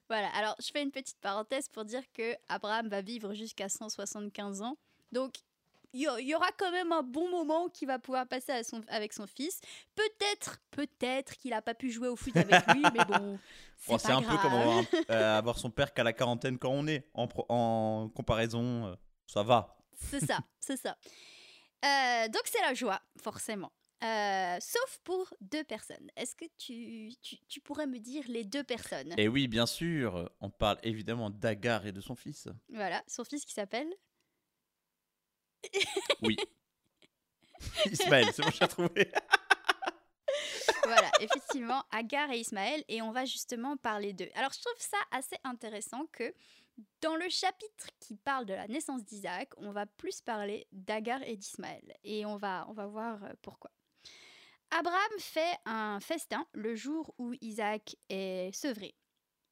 Voilà, 0.09 0.29
alors 0.37 0.55
je 0.61 0.71
fais 0.73 0.83
une 0.83 0.93
petite 0.93 1.19
parenthèse 1.21 1.69
pour 1.69 1.85
dire 1.85 2.03
que 2.15 2.37
Abraham 2.49 2.89
va 2.89 3.01
vivre 3.03 3.35
jusqu'à 3.35 3.69
175 3.69 4.63
ans. 4.63 4.77
Donc 5.11 5.35
il 5.97 6.27
y, 6.29 6.35
aura 6.35 6.51
quand 6.59 6.71
même 6.71 6.93
un 6.93 7.03
bon 7.03 7.31
moment 7.31 7.69
qu'il 7.69 7.89
va 7.89 7.99
pouvoir 7.99 8.27
passer 8.27 8.53
à 8.53 8.63
son- 8.63 8.85
avec 8.89 9.13
son 9.13 9.27
fils. 9.27 9.61
Peut-être, 9.95 10.59
peut-être 10.71 11.37
qu'il 11.37 11.51
n'a 11.53 11.63
pas 11.63 11.75
pu 11.75 11.91
jouer 11.91 12.09
au 12.09 12.17
foot 12.17 12.37
avec 12.37 12.67
lui, 12.69 12.83
mais 12.93 13.05
bon, 13.05 13.39
c'est 13.79 14.09
Bon, 14.09 14.17
un 14.17 14.23
peu 14.23 14.37
comme 14.39 14.53
avoir, 14.53 14.79
un- 15.09 15.13
euh, 15.15 15.39
avoir 15.39 15.59
son 15.59 15.71
père 15.71 15.93
qu'à 15.95 16.05
la 16.05 16.13
quarantaine 16.13 16.59
quand 16.59 16.71
on 16.71 16.87
est. 16.87 17.09
En, 17.15 18.09
comparaison, 18.15 18.87
euh, 18.87 18.95
ça 19.27 19.43
va. 19.43 19.77
C'est 19.95 20.25
ça, 20.25 20.39
c'est 20.61 20.77
ça. 20.77 20.97
Euh, 21.85 22.29
donc 22.29 22.43
c'est 22.45 22.61
la 22.63 22.75
joie, 22.75 23.01
forcément. 23.23 23.73
Euh, 24.05 24.59
sauf 24.61 24.99
pour 25.05 25.33
deux 25.41 25.65
personnes. 25.65 26.11
Est-ce 26.17 26.37
que 26.37 26.45
tu, 26.59 27.15
tu, 27.23 27.37
tu 27.49 27.61
pourrais 27.61 27.87
me 27.87 27.99
dire 27.99 28.25
les 28.29 28.45
deux 28.45 28.63
personnes? 28.63 29.15
Et 29.17 29.27
oui, 29.27 29.49
bien 29.49 29.65
sûr, 29.65 30.31
on 30.41 30.51
parle 30.51 30.79
évidemment 30.83 31.31
d'Agar 31.31 31.87
et 31.87 31.93
de 31.93 32.03
son 32.03 32.15
fils. 32.15 32.49
Voilà, 32.69 33.03
son 33.07 33.25
fils 33.25 33.45
qui 33.47 33.55
s'appelle 33.55 33.89
Oui. 36.23 36.37
Ismaël, 37.91 38.27
c'est 38.33 38.43
bon, 38.43 38.51
j'ai 38.51 38.69
trouvé. 38.69 39.13
voilà, 40.85 41.11
effectivement, 41.21 41.85
Agar 41.91 42.31
et 42.31 42.39
Ismaël, 42.39 42.85
et 42.89 43.03
on 43.03 43.13
va 43.13 43.25
justement 43.25 43.77
parler 43.77 44.13
d'eux. 44.13 44.31
Alors, 44.35 44.53
je 44.53 44.61
trouve 44.61 44.79
ça 44.79 44.99
assez 45.11 45.37
intéressant 45.45 46.07
que 46.13 46.35
dans 47.01 47.17
le 47.17 47.29
chapitre 47.29 47.89
qui 48.01 48.17
parle 48.17 48.45
de 48.45 48.55
la 48.55 48.69
naissance 48.69 49.05
d'Isaac, 49.05 49.51
on 49.57 49.73
va 49.73 49.87
plus 49.87 50.21
parler 50.21 50.67
d'Agar 50.73 51.23
et 51.23 51.37
d'Ismaël, 51.37 51.97
et 52.05 52.27
on 52.27 52.37
va, 52.37 52.67
on 52.69 52.73
va 52.73 52.87
voir 52.87 53.25
euh, 53.25 53.33
pourquoi. 53.43 53.71
Abraham 54.71 55.19
fait 55.19 55.57
un 55.65 56.01
festin 56.01 56.47
le 56.53 56.75
jour 56.75 57.15
où 57.19 57.33
Isaac 57.41 57.97
est 58.09 58.53
sevré. 58.53 58.95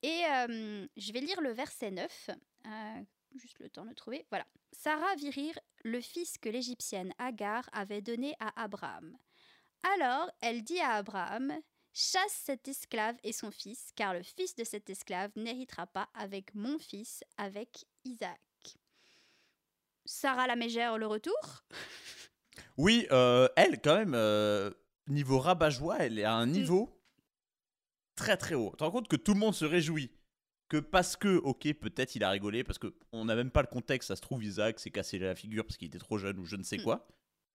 Et 0.03 0.23
euh, 0.27 0.87
je 0.97 1.13
vais 1.13 1.21
lire 1.21 1.41
le 1.41 1.53
verset 1.53 1.91
9, 1.91 2.31
euh, 2.67 3.03
juste 3.35 3.59
le 3.61 3.69
temps 3.69 3.85
de 3.85 3.91
le 3.91 3.95
trouver. 3.95 4.26
Voilà. 4.31 4.47
Sarah 4.73 5.14
vit 5.17 5.31
rire 5.31 5.59
le 5.85 6.00
fils 6.00 6.38
que 6.38 6.49
l'Égyptienne 6.49 7.12
Agar 7.19 7.69
avait 7.73 8.03
donné 8.03 8.35
à 8.41 8.62
Abraham. 8.62 9.17
Alors 9.97 10.31
elle 10.41 10.62
dit 10.62 10.81
à 10.81 10.93
Abraham 10.93 11.53
Chasse 11.97 12.43
cet 12.45 12.67
esclave 12.67 13.14
et 13.23 13.33
son 13.33 13.53
fils, 13.53 13.93
car 13.95 14.14
le 14.14 14.23
fils 14.25 14.57
de 14.57 14.64
cet 14.64 14.91
esclave 14.91 15.31
n'héritera 15.37 15.87
pas 15.87 16.09
avec 16.14 16.53
mon 16.57 16.76
fils, 16.81 17.23
avec 17.37 17.85
Isaac. 18.05 18.41
Sarah 20.05 20.49
la 20.49 20.57
mégère 20.57 20.99
le 20.99 21.07
retour? 21.07 21.64
Oui, 22.76 23.07
euh, 23.12 23.49
elle, 23.55 23.81
quand 23.81 23.95
même, 23.95 24.14
euh, 24.14 24.73
niveau 25.07 25.38
rabat-joie, 25.38 25.99
elle 26.00 26.19
est 26.19 26.25
à 26.25 26.35
un 26.35 26.49
niveau 26.49 27.00
très 28.17 28.37
très 28.37 28.57
haut. 28.57 28.71
Tu 28.71 28.79
te 28.79 28.85
rends 28.85 28.91
compte 28.91 29.09
que 29.09 29.14
tout 29.14 29.35
le 29.35 29.38
monde 29.38 29.55
se 29.55 29.64
réjouit 29.64 30.11
que 30.68 30.78
parce 30.78 31.16
que, 31.16 31.37
ok, 31.38 31.73
peut-être 31.75 32.14
il 32.16 32.25
a 32.25 32.30
rigolé, 32.30 32.64
parce 32.64 32.78
qu'on 32.78 33.25
n'a 33.25 33.35
même 33.35 33.50
pas 33.50 33.62
le 33.62 33.68
contexte, 33.68 34.09
ça 34.09 34.16
se 34.16 34.23
trouve, 34.23 34.42
Isaac 34.44 34.80
s'est 34.80 34.90
cassé 34.90 35.18
la 35.18 35.35
figure 35.35 35.64
parce 35.64 35.76
qu'il 35.76 35.88
était 35.88 35.99
trop 35.99 36.18
jeune 36.18 36.38
ou 36.38 36.44
je 36.44 36.56
ne 36.56 36.62
sais 36.62 36.78
quoi. 36.78 37.06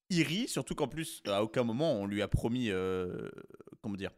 Il 0.09 0.23
rit, 0.23 0.47
surtout 0.47 0.75
qu'en 0.75 0.87
plus, 0.87 1.21
à 1.27 1.43
aucun 1.43 1.63
moment, 1.63 1.93
on 1.93 2.05
lui 2.05 2.21
a 2.21 2.27
promis, 2.27 2.69
euh, 2.71 3.29
comment 3.81 3.95
dire, 3.95 4.11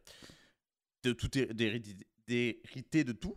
de 1.04 1.12
tout 1.12 1.28
d'hériter 1.28 3.04
de 3.04 3.12
tout. 3.12 3.36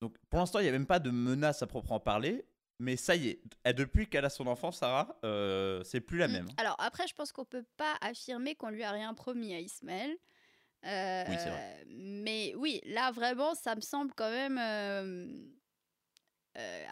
Donc 0.00 0.16
pour 0.30 0.40
l'instant, 0.40 0.58
il 0.58 0.62
n'y 0.62 0.68
a 0.68 0.72
même 0.72 0.86
pas 0.86 0.98
de 0.98 1.10
menace 1.10 1.62
à 1.62 1.66
proprement 1.66 2.00
parler. 2.00 2.44
Mais 2.80 2.96
ça 2.96 3.16
y 3.16 3.28
est, 3.28 3.42
depuis 3.72 4.08
qu'elle 4.08 4.24
a 4.24 4.30
son 4.30 4.46
enfant, 4.46 4.70
Sarah, 4.70 5.18
euh, 5.24 5.82
c'est 5.82 6.00
plus 6.00 6.18
la 6.18 6.28
mm. 6.28 6.32
même. 6.32 6.48
Alors 6.58 6.76
après, 6.78 7.08
je 7.08 7.14
pense 7.14 7.32
qu'on 7.32 7.44
peut 7.44 7.64
pas 7.76 7.96
affirmer 8.00 8.54
qu'on 8.54 8.70
lui 8.70 8.84
a 8.84 8.92
rien 8.92 9.14
promis 9.14 9.52
à 9.52 9.60
Ismaël. 9.60 10.16
Euh, 10.84 11.82
mais 11.88 12.54
oui, 12.56 12.80
là 12.84 13.10
vraiment, 13.10 13.54
ça 13.54 13.74
me 13.74 13.80
semble 13.80 14.12
quand 14.14 14.30
même 14.30 14.58
euh, 14.58 15.26
euh, 16.56 16.86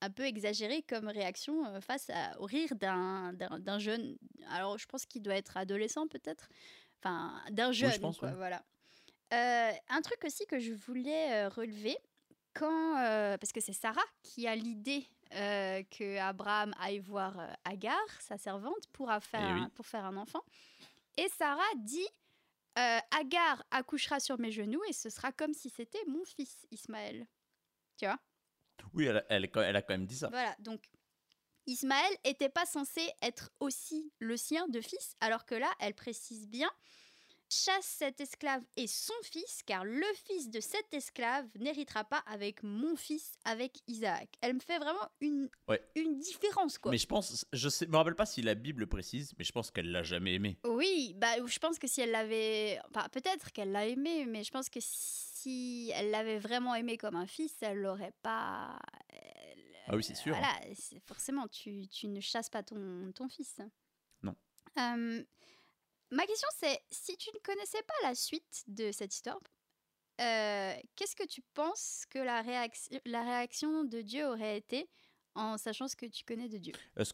un, 0.00 0.10
peu 0.10 0.24
exagéré 0.24 0.82
comme 0.82 1.08
réaction 1.08 1.80
face 1.80 2.10
au 2.38 2.46
rire 2.46 2.74
d'un 2.76 3.78
jeune. 3.78 4.16
Alors, 4.50 4.78
je 4.78 4.86
pense 4.86 5.04
qu'il 5.06 5.22
doit 5.22 5.36
être 5.36 5.56
adolescent 5.56 6.06
peut-être. 6.08 6.48
Enfin, 7.02 7.40
d'un 7.50 7.72
jeune, 7.72 8.00
quoi, 8.18 8.32
voilà. 8.32 8.62
un 9.30 10.02
truc 10.02 10.24
aussi 10.24 10.46
que 10.46 10.58
je 10.58 10.72
voulais 10.72 11.46
relever, 11.48 11.96
quand, 12.54 12.94
parce 13.38 13.52
que 13.52 13.60
c'est 13.60 13.74
Sarah 13.74 14.00
qui 14.22 14.48
a 14.48 14.56
l'idée 14.56 15.06
que 15.30 16.18
Abraham 16.18 16.74
aille 16.80 17.00
voir 17.00 17.36
Agar, 17.64 18.00
sa 18.20 18.38
servante, 18.38 18.86
pour, 18.92 19.12
faire, 19.20 19.66
eh 19.66 19.70
pour 19.74 19.86
faire 19.86 20.06
un 20.06 20.16
enfant. 20.16 20.42
Et 21.18 21.28
Sarah 21.28 21.62
dit 21.76 22.08
euh, 22.78 22.98
Agar 23.18 23.64
accouchera 23.70 24.20
sur 24.20 24.38
mes 24.38 24.50
genoux 24.50 24.82
et 24.88 24.92
ce 24.92 25.10
sera 25.10 25.32
comme 25.32 25.54
si 25.54 25.70
c'était 25.70 26.04
mon 26.06 26.24
fils 26.24 26.66
Ismaël. 26.70 27.26
Tu 27.96 28.06
vois? 28.06 28.18
Oui, 28.92 29.06
elle, 29.06 29.24
elle, 29.28 29.50
elle, 29.54 29.76
a 29.76 29.82
quand 29.82 29.94
même 29.94 30.06
dit 30.06 30.16
ça. 30.16 30.28
Voilà, 30.28 30.54
donc 30.58 30.90
Ismaël 31.66 32.12
n'était 32.24 32.48
pas 32.48 32.66
censé 32.66 33.10
être 33.22 33.50
aussi 33.60 34.12
le 34.18 34.36
sien 34.36 34.68
de 34.68 34.80
fils, 34.80 35.16
alors 35.20 35.46
que 35.46 35.54
là, 35.54 35.72
elle 35.80 35.94
précise 35.94 36.48
bien 36.48 36.70
chasse 37.64 37.86
cet 37.86 38.20
esclave 38.20 38.62
et 38.76 38.86
son 38.86 39.14
fils, 39.22 39.62
car 39.64 39.84
le 39.84 40.06
fils 40.26 40.50
de 40.50 40.60
cet 40.60 40.92
esclave 40.92 41.46
n'héritera 41.58 42.04
pas 42.04 42.22
avec 42.26 42.62
mon 42.62 42.96
fils, 42.96 43.32
avec 43.44 43.80
Isaac. 43.86 44.28
Elle 44.40 44.54
me 44.54 44.60
fait 44.60 44.78
vraiment 44.78 45.08
une, 45.20 45.48
une 45.94 46.18
différence, 46.18 46.78
quoi. 46.78 46.90
Mais 46.90 46.98
je 46.98 47.06
pense, 47.06 47.46
je 47.52 47.68
sais, 47.68 47.86
me 47.86 47.96
rappelle 47.96 48.14
pas 48.14 48.26
si 48.26 48.42
la 48.42 48.54
Bible 48.54 48.86
précise, 48.86 49.32
mais 49.38 49.44
je 49.44 49.52
pense 49.52 49.70
qu'elle 49.70 49.90
l'a 49.90 50.02
jamais 50.02 50.34
aimé. 50.34 50.58
Oui, 50.64 51.14
bah, 51.16 51.44
je 51.44 51.58
pense 51.58 51.78
que 51.78 51.86
si 51.86 52.00
elle 52.00 52.10
l'avait, 52.10 52.78
peut-être 53.12 53.52
qu'elle 53.52 53.72
l'a 53.72 53.86
aimé, 53.86 54.26
mais 54.26 54.44
je 54.44 54.50
pense 54.50 54.68
que 54.68 54.80
si 54.80 55.90
elle 55.94 56.10
l'avait 56.10 56.38
vraiment 56.38 56.74
aimé 56.74 56.98
comme 56.98 57.16
un 57.16 57.26
fils, 57.26 57.54
elle 57.60 57.78
l'aurait 57.78 58.14
pas. 58.22 58.78
ah 59.86 59.96
oui, 59.96 60.02
c'est 60.02 60.14
sûr. 60.14 60.36
Voilà, 60.36 60.54
forcément, 61.04 61.48
tu, 61.48 61.88
tu, 61.88 62.08
ne 62.08 62.20
chasses 62.20 62.50
pas 62.50 62.62
ton, 62.62 63.12
ton 63.14 63.28
fils. 63.28 63.60
Non. 64.22 64.34
Euh, 64.78 65.22
Ma 66.10 66.24
question 66.24 66.48
c'est, 66.56 66.80
si 66.90 67.16
tu 67.16 67.30
ne 67.34 67.40
connaissais 67.40 67.82
pas 67.82 68.08
la 68.08 68.14
suite 68.14 68.62
de 68.68 68.92
cette 68.92 69.12
histoire, 69.14 69.40
euh, 70.20 70.74
qu'est-ce 70.94 71.16
que 71.16 71.26
tu 71.26 71.42
penses 71.54 72.04
que 72.08 72.18
la, 72.18 72.42
réaction, 72.42 72.98
la 73.04 73.22
réaction 73.22 73.84
de 73.84 74.00
Dieu 74.00 74.26
aurait 74.26 74.56
été 74.56 74.88
en 75.34 75.58
sachant 75.58 75.88
ce 75.88 75.96
que 75.96 76.06
tu 76.06 76.24
connais 76.24 76.48
de 76.48 76.58
Dieu? 76.58 76.72
Est-ce 76.96 77.12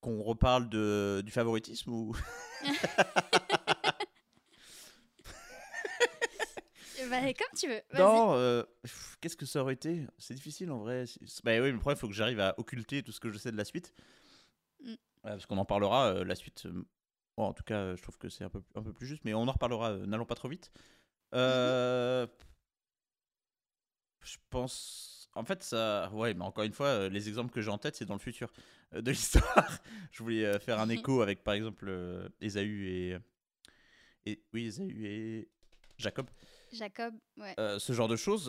qu'on 0.00 0.22
reparle 0.22 0.68
de, 0.68 1.22
du 1.24 1.30
favoritisme 1.30 1.92
ou 1.92 2.16
bah, 7.10 7.20
Comme 7.34 7.58
tu 7.58 7.68
veux. 7.68 7.82
Non, 7.94 8.34
euh, 8.34 8.64
qu'est-ce 9.20 9.36
que 9.36 9.46
ça 9.46 9.60
aurait 9.60 9.74
été? 9.74 10.06
C'est 10.18 10.34
difficile 10.34 10.70
en 10.72 10.78
vrai. 10.78 11.04
Bah 11.44 11.52
oui, 11.52 11.60
mais 11.60 11.72
le 11.72 11.78
problème, 11.78 11.98
il 11.98 12.00
faut 12.00 12.08
que 12.08 12.14
j'arrive 12.14 12.40
à 12.40 12.54
occulter 12.58 13.02
tout 13.02 13.12
ce 13.12 13.20
que 13.20 13.30
je 13.30 13.38
sais 13.38 13.52
de 13.52 13.56
la 13.56 13.64
suite. 13.64 13.92
Mm. 14.82 14.94
parce 15.22 15.44
qu'on 15.44 15.58
en 15.58 15.66
parlera, 15.66 16.14
euh, 16.14 16.24
la 16.24 16.34
suite, 16.34 16.66
en 17.48 17.52
tout 17.52 17.62
cas, 17.62 17.94
je 17.96 18.02
trouve 18.02 18.18
que 18.18 18.28
c'est 18.28 18.44
un 18.44 18.48
peu, 18.48 18.62
un 18.74 18.82
peu 18.82 18.92
plus 18.92 19.06
juste, 19.06 19.24
mais 19.24 19.34
on 19.34 19.42
en 19.42 19.52
reparlera, 19.52 19.92
euh, 19.92 20.06
n'allons 20.06 20.26
pas 20.26 20.34
trop 20.34 20.48
vite. 20.48 20.70
Euh, 21.34 22.26
je 24.20 24.36
pense. 24.50 25.28
En 25.34 25.44
fait, 25.44 25.62
ça. 25.62 26.10
Ouais, 26.12 26.34
mais 26.34 26.44
encore 26.44 26.64
une 26.64 26.72
fois, 26.72 26.86
euh, 26.88 27.08
les 27.08 27.28
exemples 27.28 27.52
que 27.52 27.60
j'ai 27.60 27.70
en 27.70 27.78
tête, 27.78 27.96
c'est 27.96 28.04
dans 28.04 28.14
le 28.14 28.20
futur 28.20 28.52
de 28.92 29.10
l'histoire. 29.10 29.78
je 30.10 30.22
voulais 30.22 30.58
faire 30.58 30.80
un 30.80 30.88
écho 30.88 31.22
avec, 31.22 31.44
par 31.44 31.54
exemple, 31.54 31.90
Esaü 32.40 32.88
et. 32.88 33.18
et. 34.26 34.42
Oui, 34.52 34.66
Esaü 34.66 35.06
et. 35.06 35.48
Jacob. 35.98 36.28
Jacob, 36.72 37.14
ouais. 37.36 37.54
ce 37.78 37.92
genre 37.92 38.08
de 38.08 38.16
choses. 38.16 38.48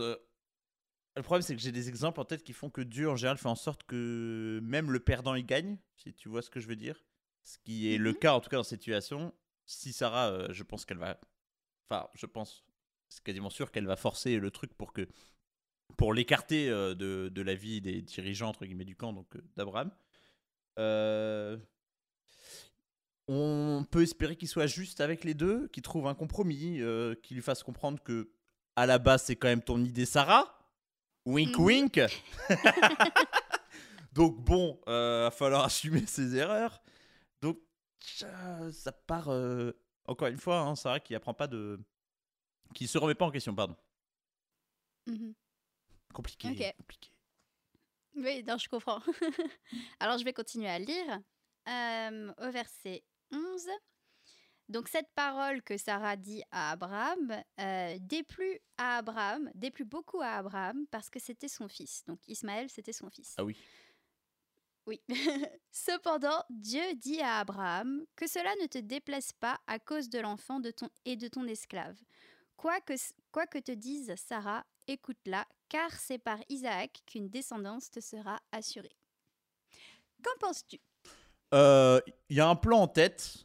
Le 1.18 1.24
problème, 1.24 1.42
c'est 1.42 1.56
que 1.56 1.62
j'ai 1.62 1.74
des 1.74 1.90
exemples 1.90 2.22
en 2.22 2.26
tête 2.26 2.44
qui 2.44 2.54
font 2.54 2.70
que 2.70 2.82
Dieu, 2.82 3.10
en 3.10 3.18
général, 3.18 3.38
fait 3.38 3.50
en 3.50 3.56
sorte 3.56 3.84
que 3.84 4.62
même 4.64 4.92
le 4.92 5.02
perdant, 5.02 5.36
il 5.36 5.46
gagne, 5.46 5.78
si 5.98 6.14
tu 6.14 6.30
vois 6.30 6.42
ce 6.42 6.50
que 6.50 6.62
je 6.62 6.68
veux 6.68 6.78
dire. 6.78 7.04
Ce 7.44 7.58
qui 7.60 7.94
est 7.94 7.98
le 7.98 8.12
mmh 8.12 8.18
cas, 8.18 8.34
en 8.34 8.40
tout 8.40 8.50
cas, 8.50 8.58
dans 8.58 8.64
cette 8.64 8.82
situation. 8.82 9.34
Si 9.66 9.94
Sarah, 9.94 10.30
euh, 10.30 10.48
je 10.52 10.64
pense 10.64 10.86
qu'elle 10.86 10.98
va. 10.98 11.20
Enfin, 11.90 12.08
je 12.14 12.26
pense. 12.26 12.64
C'est 13.10 13.24
quasiment 13.24 13.50
sûr 13.50 13.72
qu'elle 13.72 13.88
va 13.88 13.96
forcer 13.96 14.38
le 14.38 14.52
truc 14.52 14.74
pour 14.74 14.94
que. 14.94 15.08
Pour 15.98 16.14
l'écarter 16.14 16.70
euh, 16.70 16.96
de, 16.96 17.30
de, 17.30 17.42
la 17.42 17.54
vie 17.54 17.82
des 17.82 18.02
dirigeants, 18.02 18.50
entre 18.50 18.66
guillemets, 18.66 18.86
du 18.86 18.96
camp, 18.96 19.12
donc 19.12 19.36
euh, 19.36 19.42
d'Abraham. 19.58 19.92
on 23.28 23.86
peut 23.92 24.02
espérer 24.04 24.38
qu'il 24.38 24.48
soit 24.48 24.68
juste 24.68 25.02
avec 25.02 25.24
les 25.24 25.34
deux, 25.34 25.68
qu'il 25.70 25.84
trouve 25.84 26.08
un 26.08 26.16
compromis, 26.16 26.80
qu'il 27.24 27.36
lui 27.36 27.44
fasse 27.44 27.64
comprendre 27.64 28.02
que, 28.02 28.32
à 28.76 28.86
la 28.86 29.00
base, 29.00 29.24
c'est 29.24 29.36
quand 29.36 29.50
même 29.50 29.62
ton 29.62 29.84
idée, 29.84 30.06
Sarah. 30.06 30.58
Wink, 31.26 31.58
mmh 31.58 31.64
wink. 31.64 32.02
donc, 34.14 34.44
bon, 34.44 34.80
il 34.88 34.92
va 34.92 35.32
falloir 35.32 35.64
assumer 35.66 36.06
ses 36.06 36.36
erreurs. 36.36 36.82
Ça 38.02 38.92
part. 38.92 39.30
Euh, 39.30 39.72
encore 40.06 40.28
une 40.28 40.38
fois, 40.38 40.60
hein, 40.60 40.76
c'est 40.76 40.90
vrai 40.90 41.02
qu'il 41.02 41.16
apprend 41.16 41.34
pas 41.34 41.48
de. 41.48 41.80
Qui 42.74 42.88
se 42.88 42.98
remet 42.98 43.16
pas 43.16 43.26
en 43.26 43.32
question, 43.32 43.54
pardon. 43.54 43.76
Mmh 45.08 45.32
compliqué, 46.14 46.74
compliqué. 46.78 47.10
Oui, 48.16 48.44
non, 48.44 48.58
je 48.58 48.68
comprends. 48.68 49.02
Alors, 50.02 50.18
je 50.18 50.26
vais 50.26 50.34
continuer 50.34 50.68
à 50.68 50.78
lire. 50.78 51.22
au 52.38 52.52
verset 52.52 53.04
11. 53.32 53.70
Donc, 54.72 54.88
cette 54.88 55.10
parole 55.16 55.62
que 55.64 55.78
Sarah 55.78 56.16
dit 56.16 56.44
à 56.50 56.72
Abraham 56.72 57.44
euh, 57.60 57.98
déplut 58.00 58.60
à 58.78 58.98
Abraham, 59.00 59.52
déplut 59.54 59.84
beaucoup 59.84 60.22
à 60.22 60.38
Abraham 60.38 60.86
parce 60.92 61.10
que 61.10 61.20
c'était 61.20 61.50
son 61.50 61.68
fils. 61.68 62.06
Donc, 62.08 62.20
Ismaël, 62.28 62.70
c'était 62.70 62.94
son 62.94 63.10
fils. 63.10 63.36
Ah 63.38 63.44
oui. 63.44 63.58
Oui. 64.88 65.00
Cependant, 65.72 66.44
Dieu 66.50 66.82
dit 66.96 67.22
à 67.22 67.40
Abraham 67.40 68.04
que 68.16 68.28
cela 68.28 68.54
ne 68.62 68.68
te 68.68 68.78
déplaise 68.78 69.32
pas 69.34 69.60
à 69.68 69.80
cause 69.80 70.10
de 70.10 70.20
l'enfant 70.20 70.60
de 70.60 70.72
ton 70.72 70.90
et 71.06 71.16
de 71.16 71.28
ton 71.28 71.46
esclave. 71.46 71.98
Quoi 72.58 72.80
que, 72.82 72.94
quoi 73.32 73.48
que 73.48 73.60
te 73.60 73.72
dise 73.72 74.14
Sarah, 74.16 74.66
écoute-la, 74.88 75.48
car 75.70 75.92
c'est 75.94 76.18
par 76.18 76.40
Isaac 76.50 77.02
qu'une 77.06 77.30
descendance 77.30 77.90
te 77.90 78.00
sera 78.00 78.40
assurée. 78.52 78.96
Qu'en 80.24 80.38
penses-tu? 80.40 80.80
Euh, 81.54 82.00
Il 82.30 82.38
y 82.38 82.40
a 82.40 82.48
un 82.48 82.56
plan 82.56 82.82
en 82.82 82.88
tête. 82.88 83.44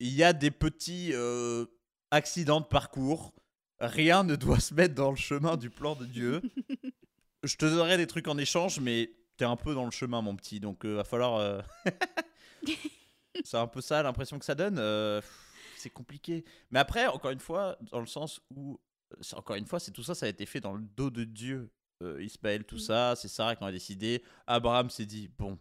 Il 0.00 0.12
y 0.12 0.22
a 0.22 0.32
des 0.32 0.50
petits 0.50 1.10
euh, 1.12 1.66
accidents 2.10 2.60
de 2.60 2.66
parcours. 2.66 3.32
Rien 3.80 4.24
ne 4.24 4.36
doit 4.36 4.60
se 4.60 4.74
mettre 4.74 4.94
dans 4.94 5.10
le 5.10 5.16
chemin 5.16 5.56
du 5.56 5.70
plan 5.70 5.94
de 5.94 6.06
Dieu. 6.06 6.42
Je 7.42 7.56
te 7.56 7.66
donnerai 7.66 7.96
des 7.96 8.06
trucs 8.06 8.28
en 8.28 8.38
échange, 8.38 8.80
mais 8.80 9.12
t'es 9.36 9.44
un 9.44 9.56
peu 9.56 9.74
dans 9.74 9.84
le 9.84 9.90
chemin, 9.90 10.22
mon 10.22 10.36
petit, 10.36 10.60
donc 10.60 10.84
euh, 10.84 10.94
va 10.96 11.04
falloir. 11.04 11.36
Euh, 11.36 11.60
c'est 13.44 13.56
un 13.56 13.66
peu 13.66 13.80
ça 13.80 14.02
l'impression 14.02 14.38
que 14.38 14.44
ça 14.44 14.54
donne. 14.54 14.78
Euh, 14.78 15.20
c'est 15.76 15.90
compliqué. 15.90 16.44
Mais 16.70 16.78
après, 16.78 17.06
encore 17.06 17.30
une 17.30 17.40
fois, 17.40 17.76
dans 17.90 18.00
le 18.00 18.06
sens 18.06 18.40
où. 18.54 18.80
Encore 19.34 19.54
une 19.54 19.66
fois, 19.66 19.78
c'est 19.78 19.92
tout 19.92 20.02
ça, 20.02 20.16
ça 20.16 20.26
a 20.26 20.28
été 20.28 20.44
fait 20.44 20.58
dans 20.58 20.72
le 20.72 20.82
dos 20.82 21.10
de 21.10 21.24
Dieu. 21.24 21.70
Ismaël, 22.18 22.64
tout 22.64 22.78
ça, 22.78 23.14
c'est 23.16 23.28
Sarah 23.28 23.54
qui 23.54 23.62
en 23.62 23.68
a 23.68 23.72
décidé. 23.72 24.24
Abraham 24.46 24.90
s'est 24.90 25.06
dit 25.06 25.30
bon, 25.38 25.56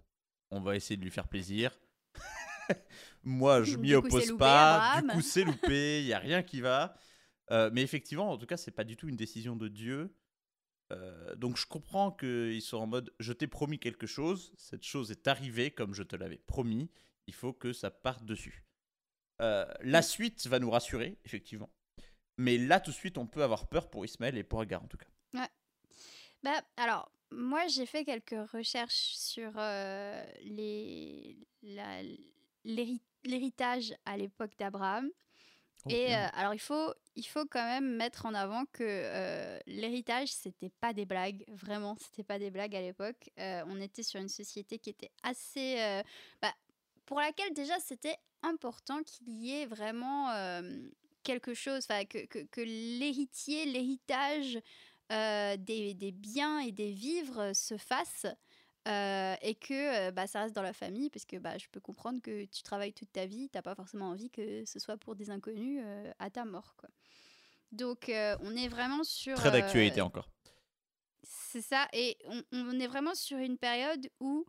on 0.50 0.60
va 0.60 0.76
essayer 0.76 0.98
de 0.98 1.04
lui 1.04 1.12
faire 1.12 1.28
plaisir. 1.28 1.72
Moi, 3.24 3.62
je 3.64 3.78
m'y 3.78 3.94
oppose 3.94 4.36
pas. 4.38 5.02
Du 5.02 5.08
coup, 5.10 5.22
c'est 5.22 5.44
loupé. 5.44 6.00
Il 6.02 6.08
y 6.08 6.14
a 6.14 6.20
rien 6.20 6.42
qui 6.42 6.62
va. 6.62 6.96
mais 7.52 7.84
effectivement, 7.84 8.32
en 8.32 8.38
tout 8.38 8.48
cas, 8.48 8.58
c'est 8.58 8.72
pas 8.72 8.84
du 8.84 8.98
tout 8.98 9.08
une 9.08 9.16
décision 9.16 9.56
de 9.56 9.68
Dieu. 9.68 10.16
Euh, 10.92 11.36
donc 11.36 11.58
je 11.58 11.66
comprends 11.66 12.12
qu'ils 12.12 12.62
sont 12.62 12.78
en 12.78 12.88
mode 12.88 13.14
je 13.20 13.34
t'ai 13.34 13.48
promis 13.48 13.80
quelque 13.80 14.06
chose, 14.06 14.54
cette 14.58 14.84
chose 14.84 15.12
est 15.12 15.28
arrivée 15.28 15.72
comme 15.72 15.94
je 15.94 16.04
te 16.04 16.16
l'avais 16.16 16.38
promis, 16.38 16.92
il 17.28 17.34
faut 17.34 17.54
que 17.54 17.74
ça 17.74 17.90
parte 17.90 18.26
dessus. 18.26 18.66
Euh, 19.42 19.66
la 19.82 20.02
suite 20.02 20.46
va 20.48 20.60
nous 20.60 20.70
rassurer, 20.70 21.18
effectivement. 21.26 21.70
Mais 22.38 22.58
là, 22.58 22.80
tout 22.80 22.92
de 22.92 22.96
suite, 22.96 23.18
on 23.18 23.28
peut 23.28 23.44
avoir 23.44 23.68
peur 23.68 23.90
pour 23.90 24.06
Ismaël 24.06 24.38
et 24.38 24.44
pour 24.44 24.62
Agar, 24.62 24.84
en 24.84 24.88
tout 24.88 24.98
cas. 24.98 25.08
Ouais. 25.34 25.50
Bah, 26.44 26.62
alors, 26.78 27.12
moi, 27.32 27.68
j'ai 27.68 27.86
fait 27.86 28.06
quelques 28.06 28.52
recherches 28.52 29.14
sur 29.16 29.52
euh, 29.58 30.24
les, 30.42 31.38
l'héritage 33.24 33.94
à 34.06 34.18
l'époque 34.18 34.52
d'Abraham. 34.58 35.10
Et 35.90 36.16
euh, 36.16 36.28
alors, 36.34 36.54
il 36.54 36.60
faut, 36.60 36.94
il 37.16 37.24
faut 37.24 37.46
quand 37.46 37.66
même 37.66 37.96
mettre 37.96 38.26
en 38.26 38.34
avant 38.34 38.66
que 38.72 38.84
euh, 38.84 39.60
l'héritage, 39.68 40.30
c'était 40.30 40.72
pas 40.80 40.94
des 40.94 41.06
blagues. 41.06 41.44
Vraiment, 41.50 41.96
c'était 42.00 42.24
pas 42.24 42.40
des 42.40 42.52
blagues 42.52 42.76
à 42.76 42.82
l'époque. 42.82 43.30
Euh, 43.40 43.64
on 43.68 43.82
était 43.82 44.04
sur 44.04 44.20
une 44.20 44.30
société 44.30 44.80
qui 44.80 44.90
était 44.90 45.12
assez. 45.24 46.04
bah, 46.42 46.54
pour 47.06 47.20
laquelle, 47.20 47.54
déjà, 47.54 47.78
c'était 47.80 48.18
important 48.44 49.04
qu'il 49.04 49.30
y 49.30 49.54
ait 49.54 49.66
vraiment 49.66 50.30
quelque 51.24 51.54
chose, 51.54 51.86
que, 51.88 52.26
que, 52.26 52.40
que 52.40 52.62
l'héritier, 52.62 53.66
l'héritage 53.66 54.60
des, 55.10 55.94
des 55.94 56.12
biens 56.12 56.60
et 56.60 56.72
des 56.72 56.92
vivres 56.92 57.54
se 57.54 57.78
fasse. 57.78 58.26
Euh, 58.88 59.36
et 59.42 59.56
que 59.56 60.08
euh, 60.08 60.12
bah, 60.12 60.28
ça 60.28 60.42
reste 60.42 60.56
dans 60.56 60.62
la 60.62 60.74
famille, 60.74 61.10
parce 61.10 61.26
que 61.26 61.38
bah, 61.38 61.58
je 61.58 61.68
peux 61.72 61.80
comprendre 61.80 62.22
que 62.22 62.46
tu 62.46 62.64
travailles 62.64 62.94
toute 62.94 63.12
ta 63.12 63.26
vie, 63.26 63.50
t'as 63.50 63.62
pas 63.62 63.76
forcément 63.76 64.10
envie 64.10 64.30
que 64.30 64.66
ce 64.66 64.80
soit 64.80 64.98
pour 64.98 65.16
des 65.16 65.30
inconnus 65.30 65.82
euh, 65.84 66.12
à 66.20 66.30
ta 66.30 66.46
mort. 66.46 66.76
Quoi. 66.78 66.90
Donc 67.72 68.10
on 68.10 68.56
est 68.56 68.68
vraiment 68.68 69.04
sur... 69.04 69.36
Très 69.36 69.52
d'actualité 69.52 70.02
encore. 70.02 70.30
c'est 71.24 71.62
ça, 71.62 71.88
et 71.94 72.18
on, 72.26 72.44
on 72.52 72.80
est 72.80 72.88
vraiment 72.88 73.16
sur 73.16 73.38
une 73.38 73.58
période 73.58 74.10
où 74.20 74.46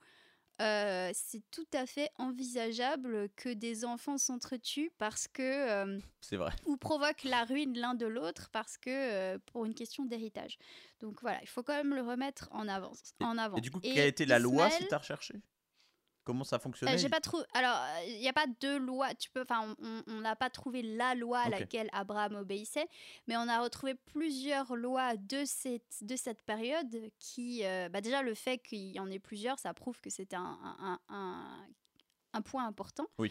euh, 0.60 1.10
c'est 1.12 1.42
tout 1.50 1.66
à 1.72 1.84
fait 1.86 2.10
envisageable 2.16 3.28
que 3.36 3.48
des 3.52 3.84
enfants 3.84 4.18
s'entretuent 4.18 4.92
parce 4.98 5.26
que... 5.26 5.42
euh, 5.42 5.98
C'est 6.20 6.36
vrai. 6.36 6.52
ou 6.66 6.76
provoquent 6.76 7.24
la 7.24 7.44
ruine 7.44 7.76
l'un 7.76 7.94
de 7.94 8.06
l'autre 8.06 8.50
parce 8.52 8.78
que 8.78 8.90
euh, 8.90 9.38
pour 9.46 9.64
une 9.64 9.74
question 9.74 10.04
d'héritage. 10.04 10.56
Donc 11.00 11.20
voilà, 11.22 11.40
il 11.42 11.48
faut 11.48 11.62
quand 11.62 11.74
même 11.74 11.94
le 11.94 12.02
remettre 12.02 12.48
en 12.52 12.68
avance. 12.68 13.14
En 13.20 13.36
avant. 13.36 13.56
Et 13.56 13.60
du 13.60 13.70
coup, 13.70 13.80
quelle 13.80 13.98
a 13.98 14.06
été 14.06 14.26
la 14.26 14.38
loi 14.38 14.68
si 14.70 14.74
Ismaël, 14.76 14.88
t'as 14.90 14.98
recherché? 14.98 15.34
Comment 16.24 16.44
ça 16.44 16.56
euh, 16.56 16.58
fonctionnait 16.58 16.98
j'ai 16.98 17.08
pas 17.08 17.20
trouvé. 17.20 17.44
Alors, 17.54 17.78
il 18.08 18.18
n'y 18.18 18.28
a 18.28 18.32
pas 18.32 18.46
de 18.60 18.76
loi. 18.76 19.14
Tu 19.14 19.30
peux. 19.30 19.42
Enfin, 19.42 19.74
on- 19.78 20.20
n'a 20.20 20.34
pas 20.36 20.50
trouvé 20.50 20.82
la 20.82 21.14
loi 21.14 21.40
à 21.40 21.48
laquelle 21.50 21.88
Abraham 21.92 22.34
obéissait, 22.36 22.86
mais 23.26 23.36
on 23.36 23.46
a 23.48 23.60
retrouvé 23.60 23.94
plusieurs 23.94 24.74
lois 24.74 25.16
de 25.16 25.44
cette 25.44 26.02
de 26.02 26.16
cette 26.16 26.42
période 26.42 27.10
qui. 27.18 27.64
euh, 27.64 27.88
bah 27.90 28.00
déjà, 28.00 28.22
le 28.22 28.34
fait 28.34 28.58
qu'il 28.58 28.92
y 28.92 28.98
en 29.00 29.10
ait 29.10 29.18
plusieurs, 29.18 29.58
ça 29.58 29.74
prouve 29.74 30.00
que 30.00 30.10
c'était 30.10 30.36
un, 30.36 30.58
un, 30.80 30.98
un- 31.08 31.66
un 32.32 32.42
point 32.42 32.66
important. 32.66 33.06
Oui. 33.18 33.30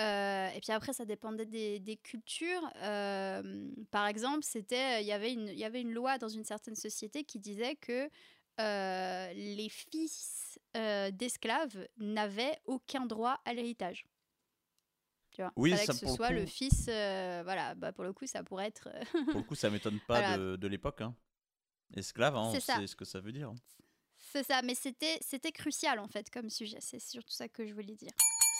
Euh, 0.00 0.48
et 0.56 0.60
puis 0.60 0.72
après, 0.72 0.94
ça 0.94 1.04
dépendait 1.04 1.44
des, 1.44 1.78
des 1.78 1.96
cultures. 1.98 2.62
Euh, 2.76 3.68
par 3.90 4.06
exemple, 4.06 4.42
c'était, 4.44 5.02
il 5.02 5.06
y 5.06 5.12
avait 5.12 5.32
une, 5.34 5.48
il 5.48 5.58
y 5.58 5.64
avait 5.64 5.82
une 5.82 5.92
loi 5.92 6.16
dans 6.16 6.28
une 6.30 6.44
certaine 6.44 6.74
société 6.74 7.22
qui 7.24 7.38
disait 7.38 7.76
que 7.76 8.08
euh, 8.60 9.32
les 9.32 9.68
fils 9.68 10.58
euh, 10.76 11.10
d'esclaves 11.10 11.88
n'avaient 11.98 12.58
aucun 12.66 13.06
droit 13.06 13.40
à 13.44 13.54
l'héritage. 13.54 14.04
Tu 15.32 15.42
vois, 15.42 15.52
Oui, 15.56 15.76
ça, 15.76 15.86
que 15.86 15.92
ce 15.92 16.04
le 16.06 16.10
soit 16.12 16.28
coup- 16.28 16.32
le 16.34 16.46
fils. 16.46 16.86
euh, 16.88 17.40
voilà, 17.44 17.74
bah 17.74 17.92
pour 17.92 18.04
le 18.04 18.12
coup, 18.12 18.26
ça 18.26 18.42
pourrait 18.42 18.66
être. 18.66 18.88
Pour 19.26 19.40
le 19.40 19.42
coup, 19.42 19.54
ça 19.54 19.70
m'étonne 19.70 19.98
pas 20.08 20.18
Voilà. 20.20 20.38
de, 20.38 20.56
de 20.56 20.68
l'époque. 20.68 21.00
Hein. 21.02 21.14
Esclave, 21.96 22.36
hein, 22.36 22.46
on 22.46 22.52
C'est 22.52 22.60
ça. 22.60 22.76
sait 22.76 22.86
ce 22.86 22.96
que 22.96 23.04
ça 23.04 23.20
veut 23.20 23.32
dire. 23.32 23.52
C'est 24.32 24.44
ça, 24.44 24.60
mais 24.62 24.74
c'était 24.74 25.18
c'était 25.22 25.50
crucial 25.50 25.98
en 25.98 26.06
fait 26.06 26.30
comme 26.30 26.50
sujet. 26.50 26.76
C'est 26.80 27.00
surtout 27.00 27.32
ça 27.32 27.48
que 27.48 27.66
je 27.66 27.72
voulais 27.74 27.96
dire. 27.96 28.12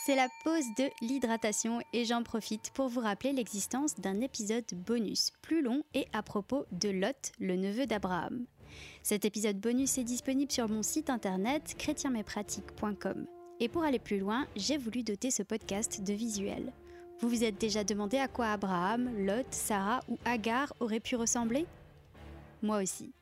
C'est 0.07 0.16
la 0.16 0.28
pause 0.42 0.64
de 0.78 0.88
l'hydratation 1.02 1.80
et 1.92 2.04
j'en 2.07 2.23
profite 2.23 2.71
pour 2.73 2.88
vous 2.88 3.00
rappeler 3.00 3.33
l'existence 3.33 3.95
d'un 3.97 4.21
épisode 4.23 4.64
bonus 4.73 5.30
plus 5.42 5.61
long 5.62 5.85
et 5.92 6.07
à 6.14 6.23
propos 6.23 6.64
de 6.73 6.88
Lot, 6.88 7.33
le 7.38 7.57
neveu 7.57 7.85
d'Abraham. 7.87 8.47
Cet 9.03 9.25
épisode 9.25 9.59
bonus 9.59 9.99
est 9.99 10.05
disponible 10.05 10.53
sur 10.53 10.69
mon 10.69 10.83
site 10.83 11.11
internet 11.11 11.75
chrétienmespratiques.com. 11.79 13.27
Et 13.61 13.69
pour 13.69 13.85
aller 13.85 13.99
plus 13.99 14.19
loin, 14.19 14.47
j'ai 14.57 14.79
voulu 14.79 15.03
doter 15.03 15.31
ce 15.31 15.43
podcast 15.43 16.03
de 16.03 16.12
visuels. 16.12 16.73
Vous 17.21 17.29
vous 17.29 17.45
êtes 17.45 17.61
déjà 17.61 17.85
demandé 17.85 18.17
à 18.17 18.29
quoi 18.29 18.47
Abraham, 18.47 19.11
Lot, 19.27 19.47
Sarah 19.50 20.00
ou 20.09 20.19
Agar 20.25 20.73
auraient 20.81 21.00
pu 21.00 21.17
ressembler? 21.17 21.67
Moi 22.62 22.83
aussi. 22.83 23.12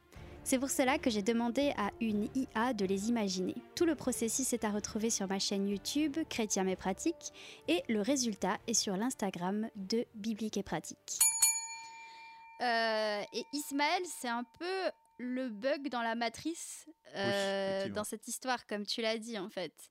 C'est 0.44 0.58
pour 0.58 0.70
cela 0.70 0.96
que 0.96 1.10
j'ai 1.10 1.20
demandé 1.20 1.74
à 1.76 1.90
une 2.00 2.28
IA 2.34 2.72
de 2.72 2.86
les 2.86 3.10
imaginer. 3.10 3.54
Tout 3.74 3.84
le 3.84 3.94
processus 3.94 4.52
est 4.54 4.64
à 4.64 4.70
retrouver 4.70 5.10
sur 5.10 5.28
ma 5.28 5.38
chaîne 5.38 5.68
YouTube 5.68 6.16
Chrétien 6.30 6.64
et 6.66 7.82
le 7.88 8.00
résultat 8.00 8.56
est 8.66 8.72
sur 8.72 8.96
l'Instagram 8.96 9.68
de 9.76 10.06
Biblique 10.14 10.56
et 10.56 10.62
pratique. 10.62 11.18
Euh, 12.62 13.22
et 13.32 13.44
Ismaël, 13.52 14.02
c'est 14.06 14.28
un 14.28 14.44
peu 14.58 14.90
le 15.18 15.48
bug 15.48 15.88
dans 15.88 16.02
la 16.02 16.14
matrice 16.14 16.88
euh, 17.14 17.88
dans 17.88 18.04
cette 18.04 18.28
histoire, 18.28 18.66
comme 18.66 18.86
tu 18.86 19.02
l'as 19.02 19.18
dit 19.18 19.38
en 19.38 19.48
fait. 19.48 19.90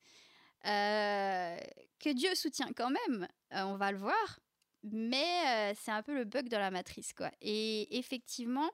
Euh, 0.66 1.58
que 2.00 2.14
Dieu 2.14 2.34
soutient 2.36 2.72
quand 2.76 2.90
même, 2.90 3.28
euh, 3.54 3.64
on 3.64 3.78
va 3.78 3.92
le 3.92 3.98
voir, 3.98 4.40
mais 4.84 5.74
c'est 5.76 5.92
un 5.92 6.02
peu 6.02 6.16
le 6.16 6.26
bug 6.26 6.50
dans 6.50 6.60
la 6.60 6.72
matrice 6.72 7.14
quoi. 7.14 7.32
Et 7.42 7.98
effectivement, 7.98 8.70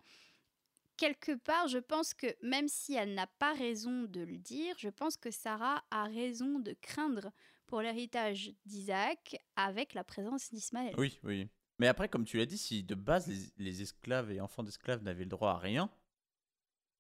quelque 0.97 1.33
part, 1.33 1.67
je 1.67 1.79
pense 1.79 2.13
que 2.13 2.27
même 2.41 2.67
si 2.67 2.93
elle 2.93 3.13
n'a 3.13 3.27
pas 3.27 3.53
raison 3.53 4.03
de 4.03 4.21
le 4.21 4.37
dire, 4.37 4.75
je 4.77 4.89
pense 4.89 5.17
que 5.17 5.31
Sarah 5.31 5.83
a 5.91 6.05
raison 6.05 6.59
de 6.59 6.75
craindre 6.81 7.31
pour 7.65 7.81
l'héritage 7.81 8.51
d'Isaac 8.65 9.37
avec 9.55 9.93
la 9.93 10.03
présence 10.03 10.51
d'Ismaël. 10.51 10.93
Oui, 10.97 11.19
oui. 11.23 11.49
Mais 11.79 11.87
après, 11.87 12.07
comme 12.07 12.23
tu 12.23 12.37
l'as 12.37 12.45
dit, 12.45 12.57
si 12.57 12.83
de 12.83 12.95
base 12.95 13.27
les, 13.27 13.65
les 13.65 13.81
esclaves 13.81 14.31
et 14.31 14.39
enfants 14.39 14.63
d'esclaves 14.63 15.01
n'avaient 15.01 15.23
le 15.23 15.29
droit 15.29 15.51
à 15.51 15.57
rien, 15.57 15.89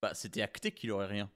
bah 0.03 0.13
c'était 0.13 0.41
acté 0.41 0.71
qu'il 0.73 0.91
aurait 0.91 1.07
rien. 1.07 1.31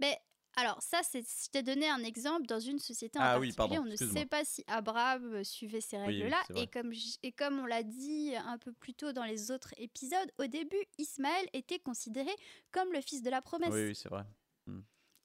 Mais 0.00 0.18
alors 0.56 0.80
ça, 0.82 1.00
c'est, 1.02 1.22
je 1.22 1.50
t'ai 1.50 1.62
donné 1.62 1.88
un 1.88 2.02
exemple 2.02 2.46
dans 2.46 2.58
une 2.58 2.78
société 2.78 3.18
en 3.18 3.22
Ah 3.22 3.38
oui, 3.38 3.52
particulier. 3.52 3.76
pardon, 3.78 3.88
on 3.88 3.90
ne 3.90 3.96
sait 3.96 4.26
pas 4.26 4.44
si 4.44 4.64
Abraham 4.66 5.34
euh, 5.34 5.44
suivait 5.44 5.80
ces 5.80 5.96
Oui, 5.98 6.04
oui, 6.06 6.22
règles-là. 6.22 6.42
et, 6.56 6.66
comme 6.66 6.92
et 7.22 7.32
comme 7.32 7.58
on 7.60 7.66
l'a 7.66 7.82
dit 7.82 8.34
un 8.36 8.58
peu 8.58 8.72
plus 8.72 8.94
tôt 8.94 9.12
dans 9.12 9.24
les 9.24 9.50
autres 9.50 9.72
épisodes, 9.76 10.30
au 10.38 10.46
début, 10.46 10.82
Ismaël 10.98 11.46
était 11.52 11.78
considéré 11.78 12.30
comme 12.72 12.92
le 12.92 13.00
fils 13.00 13.22
de 13.22 13.30
la 13.30 13.42
promesse. 13.42 13.72
Oui, 13.72 13.86
oui, 13.88 13.94
c'est 13.94 14.08
vrai. 14.08 14.24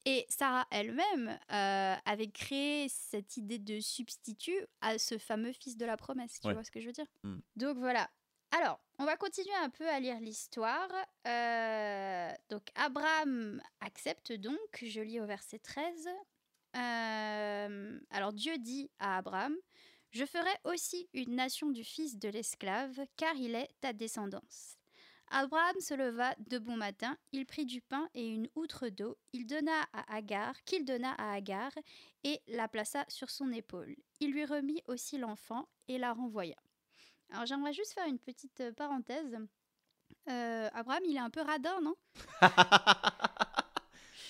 Et 0.05 0.25
Sarah 0.29 0.65
elle-même 0.71 1.39
euh, 1.51 1.95
avait 2.05 2.31
créé 2.31 2.89
cette 2.89 3.38
idée 3.38 3.60
de 3.60 3.79
substitut 3.79 4.65
à 4.81 4.97
ce 4.97 5.17
fameux 5.19 5.53
fils 5.53 5.77
de 5.77 5.86
la 5.86 5.95
promesse. 5.95 6.39
Tu 6.39 6.47
Ouais. 6.47 6.53
vois 6.53 6.63
ce 6.63 6.71
que 6.71 6.81
je 6.81 6.88
veux 6.88 6.91
dire? 6.91 7.05
Mm. 7.23 7.38
Donc 7.55 7.77
voilà. 7.77 8.10
Alors, 8.49 8.79
on 9.01 9.05
va 9.05 9.17
continuer 9.17 9.55
un 9.55 9.71
peu 9.71 9.89
à 9.89 9.99
lire 9.99 10.19
l'histoire. 10.19 10.91
Euh, 11.27 12.31
donc, 12.49 12.61
Abraham 12.75 13.59
accepte 13.79 14.31
donc, 14.31 14.59
je 14.79 15.01
lis 15.01 15.19
au 15.19 15.25
verset 15.25 15.57
13. 15.57 16.07
Euh, 16.77 17.99
alors, 18.11 18.31
Dieu 18.31 18.59
dit 18.59 18.91
à 18.99 19.17
Abraham 19.17 19.55
Je 20.11 20.23
ferai 20.23 20.51
aussi 20.65 21.09
une 21.13 21.35
nation 21.35 21.71
du 21.71 21.83
fils 21.83 22.19
de 22.19 22.29
l'esclave, 22.29 23.01
car 23.17 23.33
il 23.35 23.55
est 23.55 23.69
ta 23.81 23.91
descendance. 23.91 24.77
Abraham 25.31 25.79
se 25.79 25.95
leva 25.95 26.35
de 26.37 26.59
bon 26.59 26.77
matin, 26.77 27.17
il 27.31 27.47
prit 27.47 27.65
du 27.65 27.81
pain 27.81 28.07
et 28.13 28.27
une 28.27 28.49
outre 28.53 28.89
d'eau, 28.89 29.17
il 29.33 29.47
donna 29.47 29.81
à 29.93 30.15
Agar, 30.15 30.63
qu'il 30.63 30.85
donna 30.85 31.13
à 31.13 31.33
Agar, 31.33 31.71
et 32.23 32.39
la 32.47 32.67
plaça 32.67 33.05
sur 33.07 33.31
son 33.31 33.51
épaule. 33.51 33.95
Il 34.19 34.31
lui 34.31 34.45
remit 34.45 34.83
aussi 34.87 35.17
l'enfant 35.17 35.67
et 35.87 35.97
la 35.97 36.13
renvoya. 36.13 36.57
Alors 37.32 37.46
j'aimerais 37.46 37.74
juste 37.74 37.94
faire 37.94 38.08
une 38.08 38.20
petite 38.20 38.60
euh, 38.62 38.72
parenthèse. 38.74 39.38
Euh, 40.30 40.70
Abraham, 40.74 41.04
il 41.08 41.15
est 41.15 41.20
un 41.20 41.30
peu 41.30 41.41
radin, 41.41 41.80
non? 41.82 41.96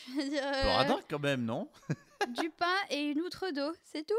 Dire, 0.07 0.43
radar 0.43 0.99
quand 1.09 1.19
même, 1.19 1.45
non? 1.45 1.69
Du 2.35 2.49
pain 2.51 2.75
et 2.89 3.01
une 3.09 3.21
outre 3.21 3.49
d'eau, 3.51 3.73
c'est 3.83 4.05
tout? 4.05 4.13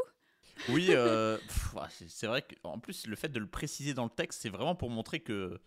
Oui, 0.69 0.87
euh, 0.89 1.37
c'est- 2.07 2.27
vrai 2.27 2.41
qu'en 2.41 2.79
plus, 2.79 3.07
le 3.07 3.15
fait 3.15 3.29
de 3.29 3.39
le 3.39 3.47
préciser 3.47 3.93
dans 3.93 4.03
le 4.03 4.09
texte, 4.09 4.41
c'est 4.41 4.49
vraiment 4.49 4.75
pour 4.75 4.89
montrer 4.89 5.19
que 5.21 5.59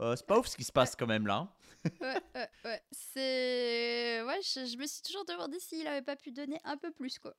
c'est 0.00 0.26
pas 0.26 0.38
ouf 0.38 0.48
ce 0.48 0.56
qui 0.56 0.64
se 0.64 0.72
passe 0.72 0.96
quand 0.96 1.06
même 1.06 1.26
là. 1.26 1.36
hein. 1.36 1.52
Ouais, 2.00 2.20
ouais, 2.34 2.48
ouais. 2.64 2.82
C'est... 2.90 4.22
Ouais, 4.26 4.40
je, 4.42 4.64
je 4.66 4.76
me 4.76 4.86
suis 4.86 5.02
toujours 5.02 5.24
demandé 5.24 5.58
s'il 5.60 5.86
avait 5.86 6.02
pas 6.02 6.16
pu 6.16 6.32
donner 6.32 6.60
un 6.64 6.76
peu 6.76 6.90
plus, 6.90 7.18
quoi. 7.18 7.34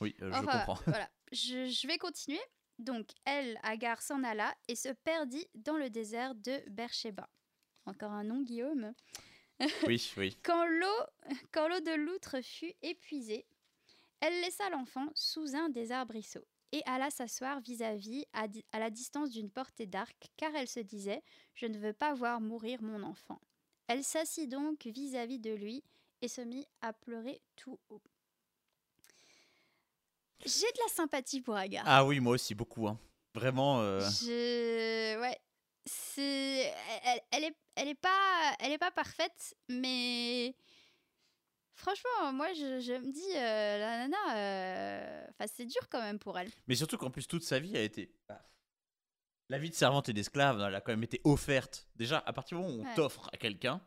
Oui, 0.00 0.14
je 0.18 0.26
Enfin, 0.32 0.58
comprends. 0.64 0.78
voilà. 0.86 1.08
Je, 1.30 1.66
je 1.66 1.86
vais 1.86 1.98
continuer. 1.98 2.40
Donc, 2.82 3.08
elle, 3.24 3.58
Agar, 3.62 4.02
s'en 4.02 4.22
alla 4.24 4.54
et 4.68 4.76
se 4.76 4.88
perdit 4.88 5.46
dans 5.54 5.76
le 5.76 5.90
désert 5.90 6.34
de 6.34 6.62
Beersheba. 6.68 7.28
Encore 7.86 8.12
un 8.12 8.24
nom, 8.24 8.42
Guillaume. 8.42 8.92
Oui, 9.86 10.12
oui. 10.16 10.36
Quand 10.42 10.66
l'eau, 10.66 11.36
quand 11.52 11.68
l'eau 11.68 11.78
de 11.80 11.94
l'outre 11.94 12.40
fut 12.40 12.72
épuisée, 12.82 13.46
elle 14.20 14.40
laissa 14.40 14.68
l'enfant 14.70 15.06
sous 15.14 15.54
un 15.54 15.68
des 15.68 15.92
arbrisseaux 15.92 16.44
et 16.72 16.82
alla 16.86 17.10
s'asseoir 17.10 17.60
vis-à-vis 17.60 18.26
à 18.32 18.78
la 18.78 18.90
distance 18.90 19.30
d'une 19.30 19.50
portée 19.50 19.86
d'arc, 19.86 20.30
car 20.36 20.54
elle 20.54 20.68
se 20.68 20.80
disait 20.80 21.22
Je 21.54 21.66
ne 21.66 21.78
veux 21.78 21.92
pas 21.92 22.14
voir 22.14 22.40
mourir 22.40 22.82
mon 22.82 23.02
enfant. 23.02 23.40
Elle 23.86 24.02
s'assit 24.02 24.48
donc 24.48 24.86
vis-à-vis 24.86 25.38
de 25.38 25.52
lui 25.52 25.84
et 26.22 26.28
se 26.28 26.40
mit 26.40 26.66
à 26.80 26.92
pleurer 26.92 27.40
tout 27.56 27.78
haut. 27.90 28.02
J'ai 30.44 30.66
de 30.72 30.78
la 30.86 30.92
sympathie 30.92 31.40
pour 31.40 31.56
Agar. 31.56 31.84
Ah 31.86 32.04
oui, 32.04 32.20
moi 32.20 32.34
aussi, 32.34 32.54
beaucoup. 32.54 32.88
hein. 32.88 32.98
Vraiment. 33.34 33.80
euh, 33.80 34.00
Je... 34.00 35.20
Ouais. 35.20 35.38
C'est... 35.86 36.72
Elle, 37.04 37.20
elle 37.32 37.44
est, 37.44 37.56
elle, 37.76 37.88
est 37.88 37.94
pas... 37.94 38.54
elle 38.60 38.72
est 38.72 38.78
pas 38.78 38.90
parfaite, 38.90 39.54
mais... 39.68 40.54
Franchement, 41.74 42.32
moi, 42.32 42.52
je, 42.52 42.80
je 42.80 42.92
me 42.92 43.10
dis, 43.10 43.36
euh, 43.36 43.78
la 43.78 43.98
nana, 44.06 44.36
euh, 44.36 45.26
enfin, 45.30 45.50
c'est 45.52 45.64
dur 45.64 45.88
quand 45.90 46.00
même 46.00 46.18
pour 46.18 46.38
elle. 46.38 46.50
Mais 46.68 46.76
surtout 46.76 46.96
qu'en 46.98 47.10
plus, 47.10 47.26
toute 47.26 47.42
sa 47.42 47.58
vie 47.58 47.76
a 47.76 47.80
été. 47.82 48.14
bah, 48.28 48.40
La 49.48 49.58
vie 49.58 49.70
de 49.70 49.74
servante 49.74 50.08
et 50.08 50.12
d'esclave, 50.12 50.60
elle 50.60 50.74
a 50.74 50.80
quand 50.80 50.92
même 50.92 51.02
été 51.02 51.20
offerte. 51.24 51.88
Déjà, 51.96 52.18
à 52.24 52.32
partir 52.32 52.58
du 52.58 52.64
moment 52.64 52.76
où 52.76 52.82
on 52.82 52.84
Ouais. 52.86 52.94
t'offre 52.94 53.28
à 53.32 53.36
quelqu'un, 53.36 53.80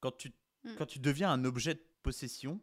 quand 0.00 0.16
tu, 0.16 0.32
Mm. 0.64 0.74
quand 0.76 0.86
tu 0.86 0.98
deviens 0.98 1.30
un 1.30 1.44
objet 1.44 1.74
de 1.74 1.84
possession, 2.02 2.60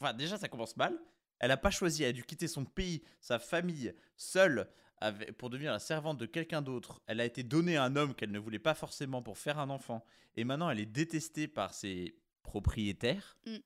enfin, 0.00 0.12
déjà, 0.14 0.38
ça 0.38 0.48
commence 0.48 0.76
mal. 0.76 0.96
Elle 1.38 1.50
a 1.50 1.56
pas 1.56 1.70
choisi, 1.70 2.02
elle 2.02 2.10
a 2.10 2.12
dû 2.12 2.24
quitter 2.24 2.48
son 2.48 2.64
pays, 2.64 3.02
sa 3.20 3.38
famille, 3.38 3.94
seule, 4.16 4.68
avec- 4.98 5.32
pour 5.36 5.50
devenir 5.50 5.72
la 5.72 5.78
servante 5.78 6.18
de 6.18 6.26
quelqu'un 6.26 6.62
d'autre. 6.62 7.00
Elle 7.06 7.20
a 7.20 7.24
été 7.24 7.42
donnée 7.42 7.76
à 7.76 7.84
un 7.84 7.96
homme 7.96 8.14
qu'elle 8.14 8.30
ne 8.30 8.38
voulait 8.38 8.58
pas 8.58 8.74
forcément 8.74 9.22
pour 9.22 9.36
faire 9.36 9.58
un 9.58 9.68
enfant. 9.70 10.04
Et 10.36 10.44
maintenant, 10.44 10.70
elle 10.70 10.80
est 10.80 10.86
détestée 10.86 11.48
par 11.48 11.74
ses 11.74 12.16
propriétaires. 12.42 13.36
Mm. 13.46 13.56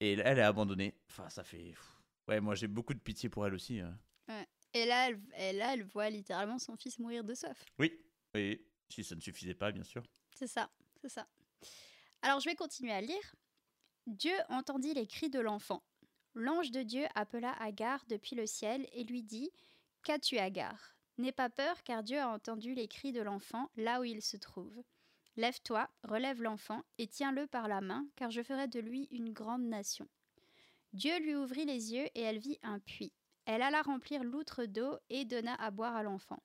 Et 0.00 0.12
elle 0.12 0.38
est 0.38 0.42
abandonnée. 0.42 0.94
Enfin, 1.08 1.28
ça 1.30 1.44
fait. 1.44 1.74
Ouais, 2.26 2.40
moi, 2.40 2.54
j'ai 2.56 2.66
beaucoup 2.66 2.94
de 2.94 2.98
pitié 2.98 3.28
pour 3.28 3.46
elle 3.46 3.54
aussi. 3.54 3.80
hein. 3.80 3.96
Et 4.74 4.86
là, 4.86 5.08
elle, 5.10 5.20
et 5.38 5.52
là, 5.52 5.74
elle 5.74 5.84
voit 5.84 6.08
littéralement 6.08 6.58
son 6.58 6.76
fils 6.76 6.98
mourir 6.98 7.22
de 7.24 7.34
soif. 7.34 7.62
Oui, 7.78 8.00
oui. 8.34 8.64
Si 8.88 9.04
ça 9.04 9.14
ne 9.14 9.20
suffisait 9.20 9.54
pas, 9.54 9.70
bien 9.70 9.84
sûr. 9.84 10.02
C'est 10.34 10.46
ça, 10.46 10.70
c'est 11.00 11.10
ça. 11.10 11.26
Alors 12.22 12.40
je 12.40 12.48
vais 12.48 12.54
continuer 12.54 12.92
à 12.92 13.00
lire. 13.02 13.34
Dieu 14.06 14.32
entendit 14.48 14.94
les 14.94 15.06
cris 15.06 15.28
de 15.28 15.40
l'enfant. 15.40 15.82
L'ange 16.34 16.70
de 16.70 16.82
Dieu 16.82 17.04
appela 17.14 17.52
Agar 17.60 18.04
depuis 18.08 18.36
le 18.36 18.46
ciel 18.46 18.88
et 18.92 19.04
lui 19.04 19.22
dit 19.22 19.50
Qu'as-tu, 20.02 20.38
Agar? 20.38 20.96
N'aie 21.18 21.32
pas 21.32 21.50
peur, 21.50 21.82
car 21.82 22.02
Dieu 22.02 22.18
a 22.18 22.28
entendu 22.28 22.74
les 22.74 22.88
cris 22.88 23.12
de 23.12 23.20
l'enfant 23.20 23.70
là 23.76 24.00
où 24.00 24.04
il 24.04 24.22
se 24.22 24.38
trouve. 24.38 24.82
Lève-toi, 25.36 25.88
relève 26.04 26.42
l'enfant 26.42 26.82
et 26.98 27.06
tiens-le 27.06 27.46
par 27.46 27.68
la 27.68 27.80
main, 27.80 28.06
car 28.16 28.30
je 28.30 28.42
ferai 28.42 28.66
de 28.66 28.80
lui 28.80 29.08
une 29.10 29.32
grande 29.32 29.64
nation. 29.64 30.08
Dieu 30.94 31.18
lui 31.20 31.34
ouvrit 31.34 31.64
les 31.64 31.92
yeux 31.92 32.06
et 32.14 32.22
elle 32.22 32.38
vit 32.38 32.58
un 32.62 32.78
puits. 32.78 33.12
Elle 33.44 33.62
alla 33.62 33.82
remplir 33.82 34.24
l'outre 34.24 34.64
d'eau 34.64 34.98
et 35.10 35.24
donna 35.24 35.54
à 35.54 35.70
boire 35.70 35.96
à 35.96 36.02
l'enfant. 36.02 36.42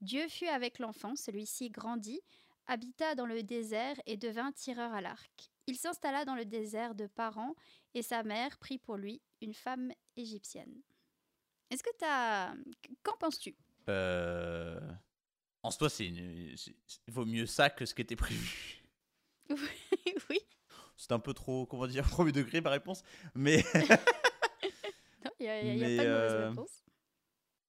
Dieu 0.00 0.26
fut 0.28 0.48
avec 0.48 0.78
l'enfant, 0.78 1.14
celui-ci 1.14 1.70
grandit, 1.70 2.20
habita 2.66 3.14
dans 3.14 3.26
le 3.26 3.42
désert 3.42 3.96
et 4.06 4.16
devint 4.16 4.50
tireur 4.52 4.92
à 4.92 5.00
l'arc. 5.00 5.51
Il 5.66 5.76
s'installa 5.76 6.24
dans 6.24 6.34
le 6.34 6.44
désert 6.44 6.94
de 6.94 7.06
Paran 7.06 7.54
et 7.94 8.02
sa 8.02 8.22
mère 8.22 8.58
prit 8.58 8.78
pour 8.78 8.96
lui 8.96 9.20
une 9.40 9.54
femme 9.54 9.92
égyptienne. 10.16 10.74
Est-ce 11.70 11.82
que 11.82 11.90
t'as... 11.98 12.54
Qu'en 13.02 13.16
penses-tu? 13.16 13.56
Euh... 13.88 14.80
En 15.62 15.70
soi, 15.70 15.88
c'est 15.88 16.06
une... 16.08 16.54
vaut 17.08 17.24
mieux 17.24 17.46
ça 17.46 17.70
que 17.70 17.86
ce 17.86 17.94
qui 17.94 18.02
était 18.02 18.16
prévu. 18.16 18.82
Oui. 20.30 20.38
C'est 20.96 21.12
un 21.12 21.18
peu 21.18 21.34
trop, 21.34 21.66
comment 21.66 21.86
dire, 21.86 22.04
premier 22.10 22.32
degré 22.32 22.60
ma 22.60 22.70
réponse. 22.70 23.02
Mais 23.34 23.62
Non, 25.24 25.30
il 25.40 25.44
n'y 25.44 25.48
a, 25.48 25.62
y 25.62 25.70
a 25.70 25.74
Mais, 25.88 25.96
pas 25.96 26.04
de 26.04 26.08
mauvaise 26.08 26.32
euh, 26.34 26.48
réponse. 26.50 26.84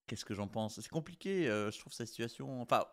qu'est-ce 0.08 0.26
que 0.26 0.34
j'en 0.34 0.48
pense? 0.48 0.80
C'est 0.80 0.88
compliqué, 0.90 1.50
euh, 1.50 1.72
je 1.72 1.80
trouve 1.80 1.94
sa 1.94 2.06
situation. 2.06 2.62
Enfin, 2.62 2.86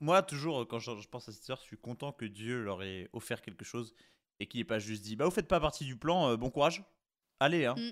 moi, 0.00 0.22
toujours, 0.22 0.66
quand 0.68 0.78
je, 0.78 0.96
je 1.00 1.08
pense 1.08 1.28
à 1.28 1.32
cette 1.32 1.40
histoire, 1.40 1.58
je 1.60 1.64
suis 1.64 1.78
content 1.78 2.12
que 2.12 2.24
Dieu 2.24 2.62
leur 2.62 2.82
ait 2.82 3.08
offert 3.12 3.40
quelque 3.42 3.64
chose 3.64 3.94
et 4.40 4.46
qu'il 4.46 4.60
n'ait 4.60 4.64
pas 4.64 4.78
juste 4.78 5.02
dit 5.02 5.16
Bah, 5.16 5.24
vous 5.24 5.30
faites 5.30 5.48
pas 5.48 5.60
partie 5.60 5.84
du 5.84 5.96
plan, 5.96 6.30
euh, 6.30 6.36
bon 6.36 6.50
courage. 6.50 6.82
Allez, 7.40 7.64
hein. 7.66 7.74
Mm. 7.76 7.90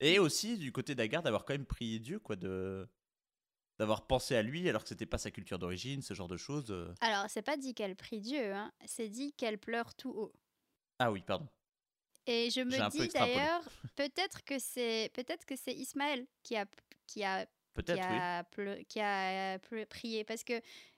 Et 0.00 0.18
aussi, 0.18 0.58
du 0.58 0.72
côté 0.72 0.94
d'Agar, 0.94 1.22
d'avoir 1.22 1.44
quand 1.44 1.54
même 1.54 1.64
prié 1.66 1.98
Dieu, 1.98 2.18
quoi, 2.18 2.36
de 2.36 2.88
d'avoir 3.78 4.06
pensé 4.06 4.34
à 4.34 4.40
lui 4.42 4.66
alors 4.70 4.82
que 4.82 4.88
c'était 4.88 5.04
pas 5.04 5.18
sa 5.18 5.30
culture 5.30 5.58
d'origine, 5.58 6.00
ce 6.00 6.14
genre 6.14 6.28
de 6.28 6.38
choses. 6.38 6.70
euh. 6.70 6.92
Alors, 7.00 7.26
c'est 7.28 7.42
pas 7.42 7.58
dit 7.58 7.74
qu'elle 7.74 7.94
prie 7.94 8.20
Dieu, 8.20 8.54
hein. 8.54 8.72
c'est 8.86 9.08
dit 9.08 9.34
qu'elle 9.34 9.58
pleure 9.58 9.94
tout 9.94 10.10
haut. 10.10 10.32
Ah 10.98 11.12
oui, 11.12 11.20
pardon. 11.20 11.46
Et 12.26 12.48
je 12.48 12.54
J'ai 12.54 12.60
un 12.62 12.64
me 12.64 12.90
peu 12.90 12.98
dis 12.98 13.02
extrapolé. 13.04 13.34
d'ailleurs, 13.34 13.62
peut-être 13.94 14.44
que 14.44 14.58
c'est 14.58 15.10
peut-être 15.14 15.44
que 15.44 15.56
c'est 15.56 15.74
Ismaël 15.74 16.26
qui 16.42 16.56
a 16.56 16.64
qui 17.06 17.22
a 17.22 17.44
qui 17.44 17.50
Peut-être, 17.74 17.98
oui. 18.08 18.16
a, 18.18 18.44
pleu- 18.44 18.82
qui 18.88 19.00
a 19.00 19.58
pleu- 19.58 19.84
prié 19.84 20.24
parce 20.24 20.42
que 20.42 20.54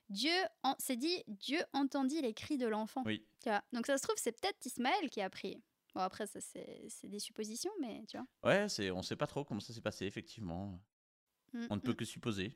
Dieu 0.08 0.32
en- 0.62 0.74
c'est 0.78 0.96
dit 0.96 1.22
Dieu 1.26 1.60
entendit 1.72 2.20
les 2.22 2.34
cris 2.34 2.56
de 2.56 2.66
l'enfant. 2.66 3.02
Oui. 3.04 3.26
Tu 3.42 3.48
vois? 3.48 3.62
Donc 3.72 3.86
ça 3.86 3.98
se 3.98 4.02
trouve 4.02 4.16
c'est 4.18 4.32
peut-être 4.38 4.64
Ismaël 4.64 5.10
qui 5.10 5.20
a 5.20 5.30
prié. 5.30 5.62
Bon 5.94 6.00
après 6.00 6.26
ça 6.26 6.40
c'est 6.40 6.84
c'est 6.88 7.08
des 7.08 7.18
suppositions 7.18 7.72
mais 7.80 8.04
tu 8.08 8.16
vois. 8.16 8.26
Ouais, 8.50 8.68
c'est, 8.68 8.90
on 8.90 9.02
sait 9.02 9.16
pas 9.16 9.26
trop 9.26 9.44
comment 9.44 9.60
ça 9.60 9.72
s'est 9.72 9.80
passé, 9.80 10.06
effectivement. 10.06 10.80
Mm, 11.52 11.66
On 11.70 11.76
ne 11.76 11.80
peut 11.80 11.92
mm. 11.92 11.96
que 11.96 12.04
supposer. 12.04 12.54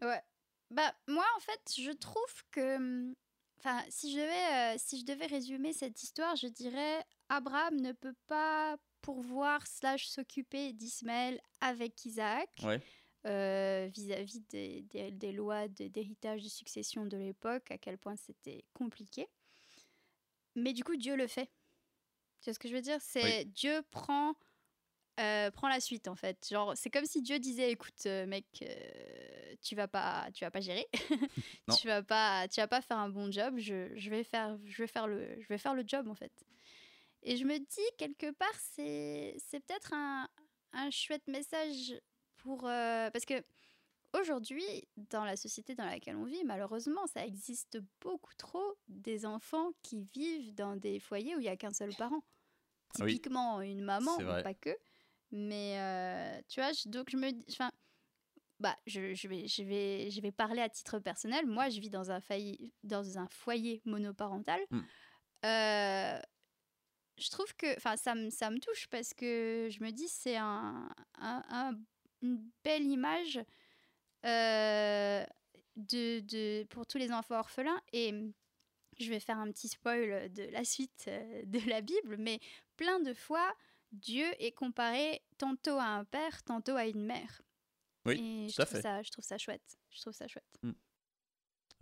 Bah 0.71 0.95
moi 1.07 1.27
en 1.37 1.41
fait 1.41 1.61
je 1.79 1.91
trouve 1.91 2.45
que 2.51 2.77
hum, 2.77 3.15
enfin 3.59 3.83
si 3.91 4.11
je 4.13 4.17
devais 4.17 4.75
euh, 4.75 4.79
si 4.79 5.01
je 5.01 5.05
devais 5.05 5.27
résumer 5.27 5.73
cette 5.75 6.03
histoire 6.03 6.35
je 6.37 6.47
dirais 6.47 7.05
Abraham 7.29 7.77
ne 7.81 7.93
peut 7.93 8.15
pas 8.27 8.77
pourvoir 9.03 9.67
slash 9.67 10.07
s'occuper 10.07 10.73
d'Ismaël 10.73 11.41
avec 11.61 12.05
Isaac. 12.07 12.49
Ouais. 12.63 12.81
Euh, 13.27 13.89
vis-à-vis 13.93 14.41
des, 14.51 14.83
des- 14.83 15.11
des 15.11 15.33
lois 15.33 15.69
de- 15.69 15.89
d'héritage 15.89 16.43
de 16.43 16.49
succession 16.49 17.07
de 17.07 17.17
l'époque, 17.17 17.71
à 17.71 17.79
quel 17.79 17.99
point 17.99 18.17
c'était 18.17 18.65
compliqué. 18.75 19.29
Mais 20.55 20.73
du 20.73 20.85
coup, 20.85 20.97
Dieu 20.97 21.17
le 21.17 21.27
fait. 21.27 21.47
Tu 22.41 22.47
vois 22.51 22.55
ce 22.55 22.59
que 22.59 22.69
je 22.69 22.75
veux 22.75 22.83
dire? 22.83 22.99
C'est 23.01 23.45
Dieu 23.47 23.83
prend, 23.91 24.35
euh, 25.21 25.51
prend 25.51 25.69
la 25.69 25.81
suite 25.81 26.09
en 26.09 26.17
fait. 26.17 26.47
Genre, 26.51 26.73
c'est 26.77 26.91
comme 26.91 27.05
si 27.07 27.23
Dieu 27.23 27.39
disait, 27.39 27.71
écoute, 27.71 28.05
euh, 28.07 28.27
mec, 28.27 28.47
euh, 28.63 29.55
tu 29.63 29.75
vas 29.77 29.89
pas, 29.89 30.29
tu 30.35 30.45
vas 30.45 30.51
pas 30.51 30.61
gérer, 30.61 30.87
tu 31.81 31.87
vas 31.87 32.03
pas, 32.03 32.49
tu 32.49 32.61
vas 32.61 32.67
pas 32.69 32.83
faire 32.83 32.99
un 32.99 33.09
bon 33.09 33.31
job. 33.31 33.55
Je, 33.59 33.97
je 33.97 34.11
vais 34.11 34.25
faire, 34.25 34.59
je 34.65 34.83
vais 34.83 34.89
faire 34.89 35.07
le, 35.07 35.41
je 35.41 35.47
vais 35.49 35.59
faire 35.59 35.75
le 35.75 35.85
job 35.87 36.09
en 36.09 36.15
fait. 36.15 36.33
Et 37.23 37.37
je 37.37 37.45
me 37.45 37.57
dis 37.59 37.97
quelque 37.99 38.33
part, 38.33 38.55
c'est, 38.59 39.37
c'est 39.39 39.61
peut-être 39.61 39.93
un, 39.95 40.29
un 40.73 40.91
chouette 40.91 41.27
message 41.29 41.95
pour 42.43 42.67
euh, 42.67 43.11
parce 43.11 43.25
que 43.25 43.43
aujourd'hui 44.15 44.65
dans 44.97 45.25
la 45.25 45.37
société 45.37 45.75
dans 45.75 45.87
laquelle 45.87 46.17
on 46.17 46.25
vit 46.25 46.45
malheureusement 46.45 47.07
ça 47.07 47.25
existe 47.25 47.79
beaucoup 48.01 48.35
trop 48.37 48.77
des 48.89 49.25
enfants 49.25 49.71
qui 49.83 50.07
vivent 50.15 50.55
dans 50.55 50.77
des 50.77 51.01
foyers 51.01 51.35
où 51.37 51.39
il 51.41 51.45
y 51.45 51.49
a 51.49 51.57
qu'un 51.57 51.73
seul 51.73 51.95
parent. 51.97 52.23
Oui. 53.01 53.15
typiquement 53.15 53.63
une 53.63 53.81
maman 53.83 54.17
pas 54.43 54.55
que. 54.55 54.77
Mais 55.31 55.79
euh, 55.79 56.43
tu 56.49 56.61
vois 56.61 56.73
je- 56.73 56.89
donc 56.91 57.09
je 57.11 57.17
me 57.17 57.31
dis 57.33 57.47
enfin 57.51 57.71
bah 58.61 58.77
je, 58.87 59.15
je 59.15 59.29
vais 59.29 59.49
je 59.49 59.63
vais 59.63 60.11
je 60.11 60.21
vais 60.21 60.31
parler 60.31 60.61
à 60.61 60.69
titre 60.69 60.99
personnel. 60.99 61.47
Moi 61.47 61.71
je 61.71 61.81
vis 61.81 61.89
dans 61.91 62.11
un 62.11 62.21
foyer 62.21 62.73
dans 62.85 63.19
un 63.19 63.27
foyer 63.29 63.81
monoparental. 63.87 64.61
Mm. 64.71 64.81
Euh, 65.45 66.21
je 67.19 67.31
trouve 67.31 67.55
que 67.57 67.67
ça 67.97 68.15
me 68.15 68.29
ça 68.31 68.51
me 68.51 68.59
touche 68.61 68.89
parce 68.89 69.15
que 69.15 69.69
je 69.71 69.83
me 69.83 69.91
dis 69.91 70.09
c'est 70.09 70.37
un, 70.37 70.89
un- 71.19 71.43
un- 71.49 71.79
une 72.23 72.43
belle 72.65 72.85
image 72.85 73.41
euh, 74.25 75.25
de, 75.77 76.21
de 76.21 76.65
pour 76.71 76.87
tous 76.87 76.99
les 76.99 77.13
enfants 77.13 77.39
orphelins. 77.39 77.81
Et 77.93 78.15
je 78.99 79.11
vais 79.11 79.21
faire 79.21 79.39
un 79.39 79.51
petit 79.51 79.69
spoil 79.69 80.33
de 80.33 80.45
la 80.45 80.65
suite 80.65 81.07
euh, 81.09 81.43
de 81.47 81.59
la 81.69 81.81
Bible 81.81 82.17
mais 82.19 82.39
plein 82.77 83.01
de 83.01 83.15
fois 83.15 83.53
Dieu 83.91 84.27
est 84.39 84.53
comparé 84.53 85.23
tantôt 85.39 85.79
à 85.79 85.85
un 85.85 86.05
père 86.05 86.43
tantôt 86.43 86.77
à 86.77 86.87
une 86.87 87.05
mère. 87.05 87.43
Oui, 88.05 88.15
et 88.15 88.49
je 88.49 88.61
à 88.61 88.65
trouve 88.67 88.77
fait. 88.77 88.83
ça 88.83 89.03
je 89.03 89.11
trouve 89.11 89.25
ça 89.25 89.39
chouette. 89.39 89.79
Je 89.91 90.01
trouve 90.01 90.13
ça 90.13 90.29
chouette 90.29 90.61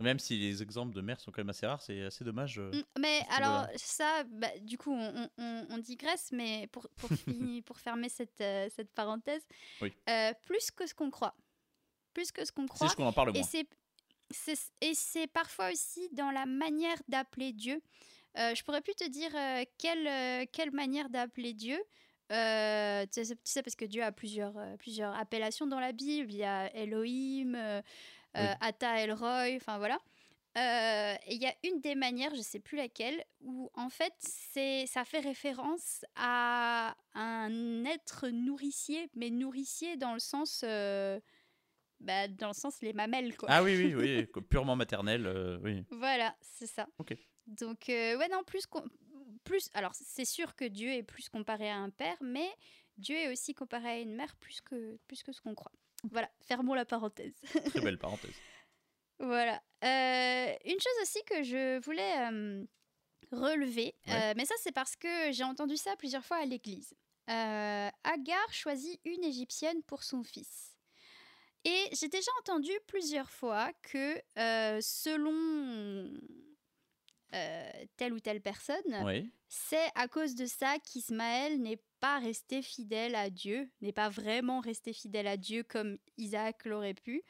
Même 0.01 0.19
si 0.19 0.37
les 0.37 0.61
exemples 0.61 0.93
de 0.95 1.01
mères 1.01 1.19
sont 1.19 1.31
quand 1.31 1.41
même 1.41 1.49
assez 1.49 1.65
rares, 1.65 1.81
c'est 1.81 2.01
assez 2.03 2.23
dommage. 2.23 2.59
euh. 2.59 2.71
Mais 2.99 3.19
ce 3.29 3.35
alors, 3.37 3.67
ça, 3.75 4.23
bah, 4.29 4.49
du 4.61 4.77
coup, 4.77 4.93
on, 4.93 5.29
on- 5.37 5.65
on 5.69 5.77
digresse, 5.77 6.31
mais 6.31 6.67
pour, 6.67 6.87
pour, 6.97 7.09
fini- 7.57 7.61
pour 7.61 7.79
fermer 7.79 8.09
cette, 8.09 8.41
euh, 8.41 8.67
cette 8.75 8.91
parenthèse, 8.93 9.43
Oui. 9.81 9.93
euh, 10.09 10.33
plus 10.45 10.71
que 10.71 10.85
ce 10.87 10.93
qu'on 10.93 11.09
croit. 11.09 11.35
Plus 12.13 12.31
que 12.31 12.43
ce 12.45 12.51
qu'on 12.51 12.63
C'est 12.63 12.67
croit. 12.69 12.87
juste 12.87 12.97
qu'on 12.97 13.05
en 13.07 13.13
parle 13.13 13.31
moins. 13.33 13.43
c'est, 13.43 13.67
c'est- 14.31 14.71
et 14.81 14.93
c'est 14.93 15.27
parfois 15.27 15.71
aussi 15.71 16.09
dans 16.11 16.31
la 16.31 16.45
manière 16.45 16.97
d'appeler 17.07 17.53
Dieu. 17.53 17.81
Euh, 18.37 18.55
je 18.55 18.63
pourrais 18.63 18.81
plus 18.81 18.95
te 18.95 19.07
dire 19.07 19.31
quelle, 19.77 20.47
quelle 20.47 20.71
manière 20.71 21.09
d'appeler 21.09 21.53
Dieu. 21.53 21.81
Euh, 22.31 23.05
tu, 23.13 23.25
sais, 23.43 23.61
parce 23.61 23.75
que 23.75 23.83
Dieu 23.83 24.01
a 24.03 24.13
plusieurs, 24.13 24.57
euh, 24.57 24.77
plusieurs 24.77 25.13
appellations 25.15 25.67
dans 25.67 25.81
la 25.81 25.91
Bible. 25.91 26.31
Il 26.31 26.37
y 26.37 26.45
a 26.45 26.73
Elohim, 26.73 27.55
Oui. 28.35 28.41
euh, 28.41 28.53
Atta 28.61 28.99
Elroy, 29.01 29.55
enfin 29.55 29.77
voilà. 29.77 29.99
Euh, 30.57 31.15
et 31.27 31.35
il 31.35 31.41
y 31.41 31.45
a 31.47 31.53
une 31.63 31.79
des 31.79 31.95
manières, 31.95 32.35
je 32.35 32.41
sais 32.41 32.59
plus 32.59 32.77
laquelle, 32.77 33.23
où 33.39 33.69
en 33.73 33.89
fait 33.89 34.13
c'est 34.19 34.85
ça 34.85 35.05
fait 35.05 35.19
référence 35.21 36.03
à 36.15 36.95
un 37.13 37.85
être 37.85 38.27
nourricier, 38.27 39.09
mais 39.15 39.29
nourricier 39.29 39.95
dans 39.95 40.13
le 40.13 40.19
sens, 40.19 40.63
euh, 40.67 41.19
bah, 42.01 42.27
dans 42.27 42.47
le 42.49 42.53
sens 42.53 42.81
les 42.81 42.91
mamelles 42.91 43.37
quoi. 43.37 43.47
Ah 43.49 43.63
oui, 43.63 43.77
oui, 43.77 43.95
oui, 43.95 44.25
purement 44.49 44.75
maternel, 44.75 45.25
euh, 45.25 45.57
oui. 45.63 45.85
Voilà, 45.89 46.35
c'est 46.41 46.67
ça. 46.67 46.85
Ok. 46.97 47.15
Donc, 47.47 47.87
euh, 47.89 48.17
ouais, 48.17 48.27
non, 48.27 48.43
plus, 48.43 48.65
qu'on- 48.65 48.83
plus. 49.45 49.69
Alors, 49.73 49.93
c'est 49.95 50.25
sûr 50.25 50.55
que 50.55 50.65
Dieu 50.65 50.89
est 50.91 51.03
plus 51.03 51.27
comparé 51.29 51.69
à 51.69 51.77
un 51.77 51.89
père, 51.89 52.17
mais 52.21 52.47
Dieu 52.97 53.15
est 53.15 53.31
aussi 53.31 53.53
comparé 53.53 53.87
à 53.89 53.99
une 53.99 54.15
mère 54.15 54.35
plus 54.35 54.61
que, 54.61 54.97
plus 55.07 55.23
que 55.23 55.31
ce 55.31 55.41
qu'on 55.41 55.55
croit. 55.55 55.71
Voilà, 56.09 56.29
fermons 56.41 56.73
la 56.73 56.85
parenthèse. 56.85 57.33
Très 57.69 57.81
belle 57.81 57.97
parenthèse. 57.99 58.35
voilà. 59.19 59.61
Euh, 59.83 60.55
une 60.65 60.79
chose 60.79 61.01
aussi 61.01 61.23
que 61.25 61.43
je 61.43 61.79
voulais 61.83 62.17
euh, 62.31 62.63
relever, 63.31 63.95
Ouais. 64.07 64.13
euh, 64.13 64.33
mais 64.35 64.45
ça, 64.45 64.55
c'est 64.61 64.71
parce 64.71 64.95
que 64.95 65.31
j'ai 65.31 65.43
entendu 65.43 65.77
ça 65.77 65.95
plusieurs 65.95 66.25
fois 66.25 66.37
à 66.37 66.45
l'église. 66.45 66.93
Agar 67.27 68.51
choisit 68.51 68.99
une 69.05 69.23
égyptienne 69.23 69.81
pour 69.83 70.03
son 70.03 70.23
fils. 70.23 70.75
Et 71.63 71.89
j'ai 71.93 72.07
déjà 72.09 72.31
entendu 72.41 72.71
plusieurs 72.87 73.29
fois 73.29 73.71
que 73.83 74.19
selon 74.81 76.11
telle 77.95 78.13
ou 78.13 78.19
telle 78.19 78.41
personne, 78.41 78.75
Oui. 79.05 79.31
c'est 79.47 79.89
à 79.95 80.07
cause 80.07 80.35
de 80.35 80.45
ça 80.45 80.77
qu'Ismaël 80.79 81.61
n'est 81.61 81.79
pas 82.01 82.19
resté 82.19 82.61
fidèle 82.61 83.15
à 83.15 83.29
Dieu, 83.29 83.71
n'est 83.79 83.93
pas 83.93 84.09
vraiment 84.09 84.59
resté 84.59 84.91
fidèle 84.91 85.27
à 85.27 85.37
Dieu 85.37 85.63
comme 85.63 85.97
Isaac 86.17 86.65
l'aurait 86.65 86.95
pu, 86.95 87.23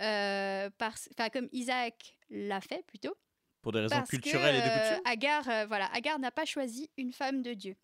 euh, 0.00 0.70
parce, 0.78 1.08
comme 1.32 1.48
Isaac 1.52 2.16
l'a 2.30 2.60
fait 2.60 2.86
plutôt. 2.86 3.14
Pour 3.60 3.72
des 3.72 3.80
raisons 3.80 3.96
Parce 3.96 4.08
culturelles 4.08 4.54
que, 4.54 4.60
et 4.60 4.62
de 4.62 4.72
euh, 4.72 4.88
coutume. 4.90 5.12
Agar, 5.12 5.48
euh, 5.48 5.66
voilà, 5.66 5.86
Agar 5.92 6.18
n'a 6.18 6.30
pas 6.30 6.44
choisi 6.44 6.90
une 6.96 7.12
femme 7.12 7.42
de 7.42 7.54
Dieu. 7.54 7.76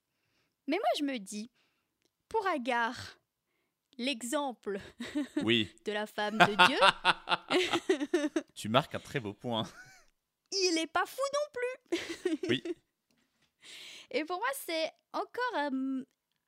Mais 0.66 0.76
moi, 0.76 0.88
je 0.98 1.04
me 1.04 1.18
dis, 1.18 1.50
pour 2.28 2.46
Agar, 2.46 3.18
l'exemple 3.98 4.78
Oui. 5.42 5.68
de 5.84 5.92
la 5.92 6.06
femme 6.06 6.38
de 6.38 6.66
Dieu, 8.28 8.32
tu 8.54 8.68
marques 8.68 8.94
un 8.94 9.00
très 9.00 9.18
beau 9.20 9.34
point. 9.34 9.64
il 10.52 10.78
est 10.78 10.86
pas 10.86 11.06
fou 11.06 11.22
non 11.34 11.52
plus. 11.52 12.38
Oui. 12.48 12.62
Et 14.12 14.24
pour 14.24 14.38
moi, 14.38 14.48
c'est 14.66 14.90
encore 15.12 15.54
un, 15.54 16.02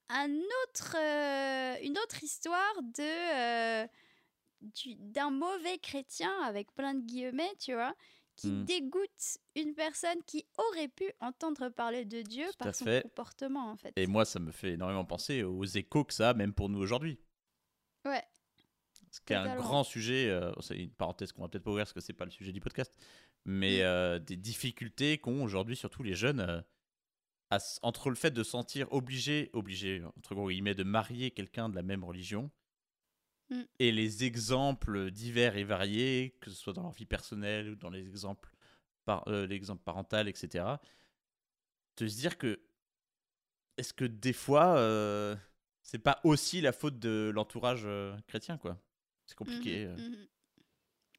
un 0.09 0.31
autre, 0.65 0.97
euh, 0.97 1.77
une 1.83 1.97
autre 1.99 2.23
histoire 2.23 2.83
de 2.83 3.03
euh, 3.85 3.87
du- 4.61 4.95
d'un 4.97 5.31
mauvais 5.31 5.79
chrétien 5.79 6.33
avec 6.43 6.73
plein 6.75 6.95
de 6.95 7.01
guillemets, 7.01 7.55
tu 7.59 7.73
vois, 7.75 7.95
qui 8.37 8.51
Hmm. 8.51 8.65
dégoûte 8.65 9.39
une 9.57 9.75
personne 9.75 10.23
qui 10.27 10.47
aurait 10.57 10.89
pu 10.89 11.11
entendre 11.21 11.69
parler 11.69 12.05
de 12.05 12.23
Dieu 12.23 12.47
Tout 12.53 12.59
par 12.59 12.75
son 12.75 12.85
fait. 12.85 13.03
comportement, 13.03 13.71
en 13.71 13.77
fait. 13.77 13.93
Et 13.97 14.07
moi, 14.07 14.25
ça 14.25 14.39
me 14.39 14.53
fait 14.53 14.73
énormément 14.73 15.05
penser 15.05 15.43
aux 15.43 15.65
échos 15.65 16.05
que 16.05 16.15
ça 16.15 16.31
a, 16.31 16.35
même 16.35 16.53
pour 16.55 16.69
nous 16.69 16.79
aujourd'hui. 16.79 17.19
Ouais. 18.05 18.23
Ce 19.11 19.21
qui 19.21 19.33
est 19.35 19.37
un 19.37 19.57
grand 19.57 19.85
sujet, 19.85 20.31
euh, 20.31 20.53
c'est 20.61 20.77
une 20.79 20.91
parenthèse 20.91 21.33
qu'on 21.33 21.43
va 21.43 21.49
peut-être 21.49 21.65
pas 21.65 21.71
ouvrir 21.71 21.85
parce 21.85 21.93
que 21.93 22.01
c'est 22.01 22.15
pas 22.15 22.25
le 22.25 22.31
sujet 22.31 22.53
du 22.53 22.61
podcast, 22.61 22.93
mais 23.45 23.79
Mm. 23.79 23.83
euh, 23.83 24.19
des 24.19 24.37
difficultés 24.37 25.19
qu'ont 25.19 25.43
aujourd'hui 25.45 25.77
surtout 25.77 26.03
les 26.03 26.15
jeunes 26.15 26.65
à 27.53 27.59
entre 27.83 28.11
le 28.11 28.17
fait 28.17 28.31
de 28.31 28.43
se 28.43 28.51
sentir 28.51 28.93
obligé, 28.93 29.51
obligé 29.53 30.03
entre 30.17 30.35
gros 30.35 30.49
guillemets, 30.49 30.75
de 30.75 30.85
marier 30.85 31.31
quelqu'un 31.31 31.69
de 31.69 31.75
la 31.75 31.83
même 31.83 32.05
religion 32.05 32.51
Mm. 33.53 33.63
et 33.81 33.93
les 33.93 34.25
exemples 34.25 35.11
divers 35.11 35.57
et 35.57 35.65
variés, 35.65 36.37
que 36.41 36.51
ce 36.51 36.57
soit 36.57 36.73
dans 36.73 36.83
leur 36.83 36.93
vie 36.93 37.05
personnelle 37.05 37.71
ou 37.71 37.77
dans 37.77 37.91
les 37.91 38.09
exemples, 38.09 38.51
par, 39.05 39.29
euh, 39.29 39.47
l'exemple 39.47 39.83
parental, 39.83 40.27
etc. 40.29 40.65
De 41.99 42.09
se 42.09 42.17
dire 42.17 42.39
que 42.39 42.61
est-ce 43.77 43.93
que 43.93 44.07
des 44.07 44.33
fois 44.33 44.77
euh, 44.79 45.37
c'est 45.83 45.99
pas 45.99 46.21
aussi 46.25 46.61
la 46.61 46.73
faute 46.73 46.99
de 46.99 47.31
l'entourage 47.35 47.83
euh, 47.85 48.17
chrétien 48.27 48.57
quoi? 48.57 48.79
C'est 49.27 49.37
compliqué. 49.37 49.87
Mhm, 49.87 49.91
euh. 49.91 50.09
mhm. 50.09 50.29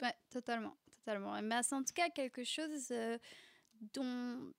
Ouais, 0.02 0.16
totalement, 0.30 0.76
totalement. 0.92 1.40
Mais 1.42 1.62
c'est 1.62 1.76
en 1.76 1.84
tout 1.84 1.94
cas 1.94 2.10
quelque 2.10 2.44
chose 2.44 2.90
euh, 2.92 3.18
dont, 3.94 4.54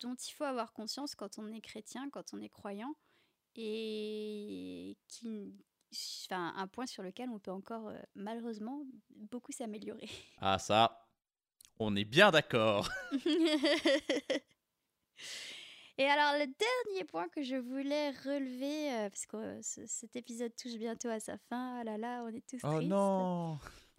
dont 0.00 0.14
il 0.14 0.32
faut 0.32 0.44
avoir 0.44 0.72
conscience 0.72 1.14
quand 1.14 1.38
on 1.38 1.52
est 1.52 1.60
chrétien, 1.60 2.08
quand 2.10 2.32
on 2.34 2.40
est 2.40 2.48
croyant, 2.48 2.94
et 3.56 4.96
qui, 5.08 5.54
enfin, 6.26 6.52
un 6.56 6.66
point 6.68 6.86
sur 6.86 7.02
lequel 7.02 7.28
on 7.30 7.38
peut 7.38 7.50
encore 7.50 7.88
euh, 7.88 7.98
malheureusement 8.14 8.84
beaucoup 9.10 9.52
s'améliorer. 9.52 10.08
Ah 10.38 10.58
ça, 10.58 11.06
on 11.78 11.94
est 11.96 12.04
bien 12.04 12.30
d'accord. 12.30 12.88
Et 15.98 16.06
alors, 16.06 16.32
le 16.38 16.46
dernier 16.46 17.04
point 17.04 17.28
que 17.28 17.42
je 17.42 17.56
voulais 17.56 18.10
relever, 18.10 18.90
euh, 18.94 19.10
parce 19.10 19.26
que 19.26 19.36
euh, 19.36 19.60
ce- 19.62 19.84
cet 19.86 20.16
épisode 20.16 20.54
touche 20.56 20.76
bientôt 20.76 21.08
à 21.08 21.20
sa 21.20 21.36
fin, 21.36 21.80
ah 21.80 21.84
là 21.84 21.98
là, 21.98 22.22
on 22.24 22.28
est 22.28 22.46
tous 22.48 22.58
Oh 22.64 22.68
tristes. 22.76 22.88
non 22.90 23.58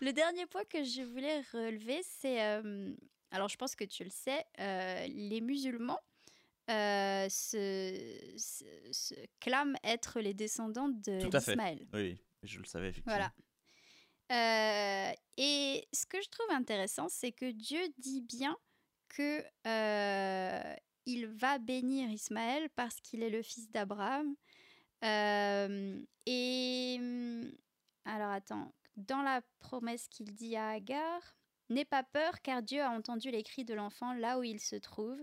le 0.00 0.12
dernier 0.12 0.46
point 0.46 0.64
que 0.64 0.82
je 0.82 1.02
voulais 1.02 1.40
relever, 1.52 2.00
c'est. 2.02 2.42
euh, 2.42 2.94
alors, 3.30 3.48
je 3.48 3.56
pense 3.56 3.74
que 3.76 3.84
tu 3.84 4.04
le 4.04 4.10
sais, 4.10 4.44
euh, 4.58 5.06
les 5.08 5.40
musulmans 5.40 6.00
euh, 6.70 7.28
se, 7.28 8.34
se- 8.36 8.64
se 8.92 9.14
clament 9.40 9.76
être 9.84 10.20
les 10.20 10.34
descendants 10.34 10.88
de 10.88 11.20
Tout 11.20 11.36
à 11.36 11.40
fait. 11.40 11.52
d'Ismaël. 11.52 11.86
Oui, 11.92 12.20
je 12.42 12.58
le 12.58 12.64
savais 12.64 12.88
effectivement. 12.90 13.16
Voilà. 13.16 13.32
Euh, 14.32 15.12
et 15.36 15.88
ce 15.92 16.06
que 16.06 16.20
je 16.22 16.28
trouve 16.28 16.50
intéressant, 16.52 17.08
c'est 17.08 17.32
que 17.32 17.50
Dieu 17.50 17.80
dit 17.98 18.20
bien 18.20 18.56
que 19.08 19.42
il 21.06 21.26
va 21.26 21.58
bénir 21.58 22.08
Ismaël 22.10 22.68
parce 22.76 23.00
qu'il 23.00 23.22
est 23.24 23.30
le 23.30 23.42
fils 23.42 23.68
d'Abraham. 23.70 24.36
Et 26.26 26.96
hum, 27.00 27.50
alors 28.04 28.30
attends, 28.30 28.72
dans 28.96 29.22
la 29.22 29.42
promesse 29.58 30.06
qu'il 30.08 30.32
dit 30.34 30.56
à 30.56 30.68
Agar, 30.70 31.20
n'aie 31.70 31.84
pas 31.84 32.02
peur 32.02 32.40
car 32.42 32.62
Dieu 32.62 32.82
a 32.82 32.90
entendu 32.90 33.30
les 33.30 33.42
cris 33.42 33.64
de 33.64 33.74
l'enfant 33.74 34.12
là 34.12 34.38
où 34.38 34.42
il 34.42 34.60
se 34.60 34.76
trouve. 34.76 35.18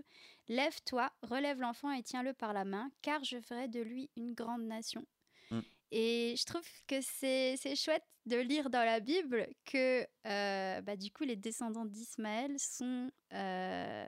Lève-toi, 0.48 1.10
relève 1.22 1.60
l'enfant 1.60 1.92
et 1.92 2.02
tiens-le 2.02 2.32
par 2.32 2.52
la 2.52 2.64
main, 2.64 2.90
car 3.02 3.22
je 3.24 3.40
ferai 3.40 3.68
de 3.68 3.80
lui 3.80 4.10
une 4.16 4.32
grande 4.34 4.62
nation. 4.62 5.04
Mm. 5.50 5.60
Et 5.90 6.34
je 6.38 6.44
trouve 6.44 6.66
que 6.86 7.00
c'est 7.00 7.56
chouette 7.76 8.04
de 8.26 8.36
lire 8.36 8.68
dans 8.70 8.84
la 8.84 9.00
Bible 9.00 9.46
que 9.64 10.06
euh, 10.26 10.80
bah, 10.82 10.96
du 10.96 11.10
coup 11.10 11.24
les 11.24 11.36
descendants 11.36 11.86
d'Ismaël 11.86 12.54
sont 12.58 13.10
euh, 13.32 14.06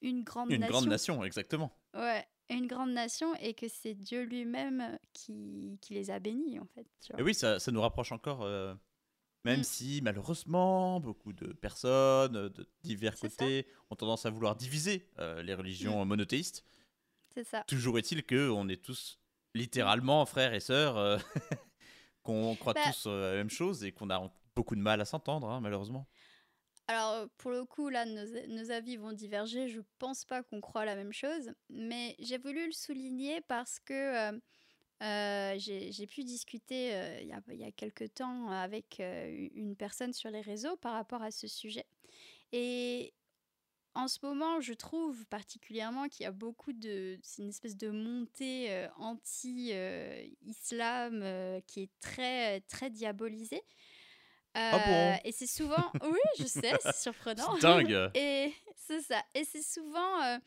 une 0.00 0.22
grande 0.22 0.50
Une 0.50 0.60
nation. 0.60 0.72
grande 0.72 0.88
nation, 0.88 1.24
exactement. 1.24 1.70
Ouais, 1.94 2.26
une 2.50 2.66
grande 2.66 2.92
nation 2.92 3.34
et 3.36 3.54
que 3.54 3.68
c'est 3.68 3.94
Dieu 3.94 4.22
lui-même 4.22 4.98
qui, 5.12 5.78
qui 5.80 5.94
les 5.94 6.10
a 6.10 6.18
bénis 6.18 6.58
en 6.58 6.66
fait. 6.74 6.86
tu 7.00 7.12
vois. 7.12 7.20
Et 7.20 7.22
oui, 7.22 7.34
ça, 7.34 7.58
ça 7.58 7.70
nous 7.72 7.80
rapproche 7.80 8.12
encore, 8.12 8.42
euh, 8.42 8.74
même 9.44 9.60
Mm. 9.60 9.64
si 9.64 10.00
malheureusement, 10.02 11.00
beaucoup 11.00 11.32
de 11.32 11.52
personnes 11.52 12.32
de 12.48 12.66
divers 12.82 13.16
ça. 13.16 13.28
côtés 13.28 13.66
ont 13.90 13.96
tendance 13.96 14.26
à 14.26 14.30
vouloir 14.30 14.56
diviser 14.56 15.08
euh, 15.18 15.42
les 15.42 15.54
religions 15.54 16.04
monothéistes. 16.04 16.64
C'est 17.34 17.44
ça. 17.44 17.64
Toujours 17.66 17.98
est-il 17.98 18.22
que 18.24 18.48
on 18.50 18.68
est 18.68 18.82
tous 18.82 19.18
littéralement 19.54 20.24
frères 20.26 20.54
et 20.54 20.60
sœurs, 20.60 20.96
euh, 20.96 21.18
qu'on 22.22 22.54
croit 22.56 22.74
Bah- 22.74 22.80
tous 22.86 23.04
euh, 23.06 23.30
la 23.32 23.36
même 23.36 23.50
chose 23.50 23.84
et 23.84 23.92
qu'on 23.92 24.10
a 24.10 24.32
beaucoup 24.56 24.76
de 24.76 24.80
mal 24.80 25.00
à 25.00 25.04
s'entendre, 25.04 25.48
hein, 25.48 25.60
malheureusement. 25.60 26.08
Alors, 26.86 27.12
euh, 27.12 27.26
pour 27.38 27.50
le 27.50 27.64
coup, 27.64 27.88
là, 27.88 28.04
nos, 28.04 28.46
nos 28.48 28.70
avis 28.70 28.96
vont 28.96 29.12
diverger. 29.12 29.68
Je 29.68 29.80
pense 29.98 30.24
pas 30.24 30.42
qu'on 30.42 30.60
croit 30.60 30.84
la 30.84 30.96
même 30.96 31.12
chose, 31.12 31.52
mais 31.70 32.14
j'ai 32.18 32.38
voulu 32.38 32.66
le 32.66 32.72
souligner 32.72 33.40
parce 33.42 33.78
que 33.80 34.32
euh, 35.02 35.54
j'ai 35.58 36.06
pu 36.06 36.24
discuter 36.24 36.94
euh, 36.94 37.18
il 37.20 37.28
y, 37.28 37.32
a, 37.32 37.40
il 37.48 37.58
y 37.60 37.64
a 37.64 37.72
quelques 37.72 38.14
temps 38.14 38.48
avec 38.48 39.00
euh, 39.00 39.48
une 39.54 39.76
personne 39.76 40.12
sur 40.12 40.30
les 40.30 40.40
réseaux 40.40 40.76
par 40.76 40.92
rapport 40.92 41.22
à 41.22 41.30
ce 41.30 41.48
sujet. 41.48 41.84
Et 42.52 43.12
en 43.94 44.08
ce 44.08 44.18
moment, 44.22 44.60
je 44.60 44.72
trouve 44.72 45.26
particulièrement 45.26 46.08
qu'il 46.08 46.24
y 46.24 46.26
a 46.26 46.32
beaucoup 46.32 46.72
de. 46.72 47.18
C'est 47.22 47.42
une 47.42 47.48
espèce 47.48 47.76
de 47.76 47.90
montée 47.90 48.86
anti-islam 48.98 50.32
qui 51.66 51.82
est 51.82 51.90
très, 52.00 52.60
très 52.62 52.90
diabolisée. 52.90 53.62
Ah 54.54 54.78
bon? 54.86 55.18
Et 55.24 55.32
c'est 55.32 55.46
souvent. 55.48 55.92
Oui, 56.02 56.18
je 56.38 56.44
sais, 56.44 56.72
c'est 56.80 56.96
surprenant. 56.96 57.54
C'est 57.60 57.62
dingue. 57.62 58.10
Et 58.14 58.52
c'est 58.76 59.02
ça. 59.02 59.22
Et 59.34 59.44
c'est 59.44 59.62
souvent 59.62 60.38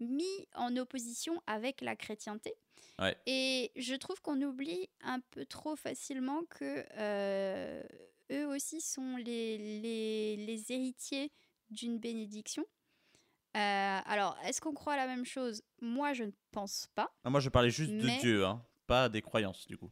mis 0.00 0.48
en 0.54 0.76
opposition 0.76 1.42
avec 1.46 1.80
la 1.80 1.96
chrétienté. 1.96 2.54
Ouais. 2.98 3.16
Et 3.26 3.72
je 3.76 3.94
trouve 3.94 4.20
qu'on 4.20 4.40
oublie 4.42 4.88
un 5.02 5.20
peu 5.20 5.44
trop 5.46 5.74
facilement 5.76 6.44
que 6.44 6.84
euh, 6.96 7.82
eux 8.30 8.46
aussi 8.46 8.80
sont 8.80 9.16
les, 9.16 9.58
les, 9.80 10.36
les 10.36 10.72
héritiers 10.72 11.32
d'une 11.70 11.98
bénédiction. 11.98 12.64
Euh, 13.56 14.00
alors, 14.04 14.36
est-ce 14.44 14.60
qu'on 14.60 14.74
croit 14.74 14.96
la 14.96 15.06
même 15.06 15.24
chose? 15.24 15.62
Moi, 15.80 16.12
je 16.12 16.24
ne 16.24 16.32
pense 16.50 16.88
pas. 16.94 17.12
Ah, 17.24 17.30
moi, 17.30 17.40
je 17.40 17.48
parlais 17.48 17.70
juste 17.70 17.92
Mais- 17.92 18.16
de 18.16 18.20
Dieu, 18.20 18.44
hein, 18.44 18.64
pas 18.86 19.08
des 19.08 19.22
croyances, 19.22 19.66
du 19.66 19.76
coup. 19.76 19.90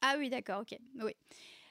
Ah 0.00 0.16
oui, 0.18 0.28
d'accord, 0.28 0.60
ok. 0.62 0.78
Oui. 1.02 1.12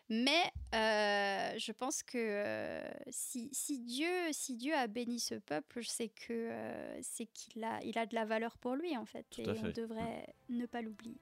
Mais 0.10 0.44
euh, 0.76 1.54
je 1.58 1.72
pense 1.72 2.04
que 2.04 2.18
euh, 2.18 2.84
si, 3.10 3.50
si, 3.54 3.80
Dieu, 3.80 4.08
si 4.32 4.56
Dieu 4.56 4.76
a 4.76 4.88
béni 4.88 5.20
ce 5.20 5.36
peuple, 5.36 5.84
c'est 5.86 6.10
que 6.10 6.34
euh, 6.34 7.00
c'est 7.02 7.26
qu'il 7.28 7.64
a, 7.64 7.80
il 7.84 7.98
a 7.98 8.06
de 8.06 8.14
la 8.14 8.26
valeur 8.26 8.58
pour 8.58 8.76
lui, 8.76 8.96
en 8.98 9.06
fait. 9.06 9.26
Tout 9.32 9.42
et 9.42 9.50
à 9.50 9.54
on 9.54 9.56
fait. 9.56 9.74
devrait 9.74 10.28
ne 10.50 10.66
pas 10.66 10.82
l'oublier. 10.82 11.18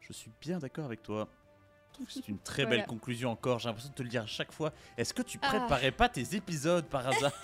Je 0.00 0.12
suis 0.12 0.30
bien 0.40 0.58
d'accord 0.58 0.86
avec 0.86 1.02
toi. 1.02 1.28
Je 1.88 1.92
trouve 1.94 2.06
que 2.06 2.12
C'est 2.12 2.28
une 2.28 2.40
très 2.40 2.64
Voilà. 2.64 2.78
belle 2.78 2.86
conclusion 2.86 3.30
encore. 3.30 3.60
J'ai 3.60 3.68
l'impression 3.68 3.90
de 3.90 3.94
te 3.94 4.02
le 4.02 4.08
dire 4.08 4.24
à 4.24 4.26
chaque 4.26 4.52
fois. 4.52 4.72
Est-ce 4.98 5.14
que 5.14 5.22
tu 5.22 5.38
Ah. 5.40 5.48
préparais 5.48 5.92
pas 5.92 6.08
tes 6.08 6.34
épisodes 6.34 6.86
par 6.86 7.06
hasard? 7.06 7.32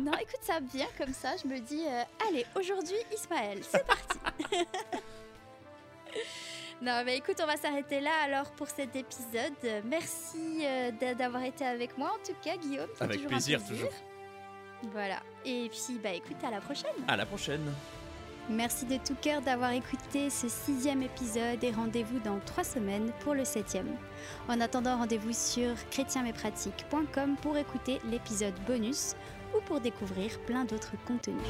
Non, 0.00 0.12
écoute, 0.12 0.38
ça 0.42 0.60
vient 0.60 0.86
comme 0.96 1.12
ça. 1.12 1.34
Je 1.42 1.48
me 1.48 1.58
dis, 1.58 1.82
allez, 2.28 2.46
aujourd'hui, 2.54 2.94
Ismaël, 3.12 3.58
c'est 3.64 3.84
parti. 3.84 4.18
Non, 6.80 7.02
mais 7.04 7.16
écoute, 7.16 7.36
on 7.42 7.46
va 7.46 7.56
s'arrêter 7.56 8.00
là 8.00 8.10
alors 8.24 8.50
pour 8.52 8.68
cet 8.68 8.94
épisode. 8.94 9.82
Merci 9.84 10.62
euh, 10.62 10.92
d'avoir 11.14 11.42
été 11.42 11.64
avec 11.64 11.98
moi, 11.98 12.12
en 12.14 12.24
tout 12.24 12.36
cas, 12.42 12.56
Guillaume. 12.56 12.88
Avec 13.00 13.26
plaisir, 13.26 13.60
toujours. 13.64 13.90
Voilà. 14.92 15.20
Et 15.44 15.68
puis, 15.70 15.98
bah 16.02 16.12
écoute, 16.12 16.36
à 16.44 16.50
la 16.50 16.60
prochaine. 16.60 16.92
À 17.08 17.16
la 17.16 17.26
prochaine. 17.26 17.72
Merci 18.50 18.86
de 18.86 18.96
tout 18.96 19.16
cœur 19.20 19.42
d'avoir 19.42 19.72
écouté 19.72 20.30
ce 20.30 20.48
sixième 20.48 21.02
épisode 21.02 21.62
et 21.62 21.70
rendez-vous 21.70 22.18
dans 22.20 22.38
trois 22.46 22.64
semaines 22.64 23.12
pour 23.20 23.34
le 23.34 23.44
septième. 23.44 23.88
En 24.48 24.60
attendant, 24.60 24.96
rendez-vous 24.96 25.34
sur 25.34 25.74
chrétienmespratiques.com 25.90 27.36
pour 27.42 27.58
écouter 27.58 28.00
l'épisode 28.10 28.54
bonus 28.66 29.14
ou 29.54 29.60
pour 29.66 29.80
découvrir 29.80 30.38
plein 30.46 30.64
d'autres 30.64 30.94
contenus. 31.06 31.42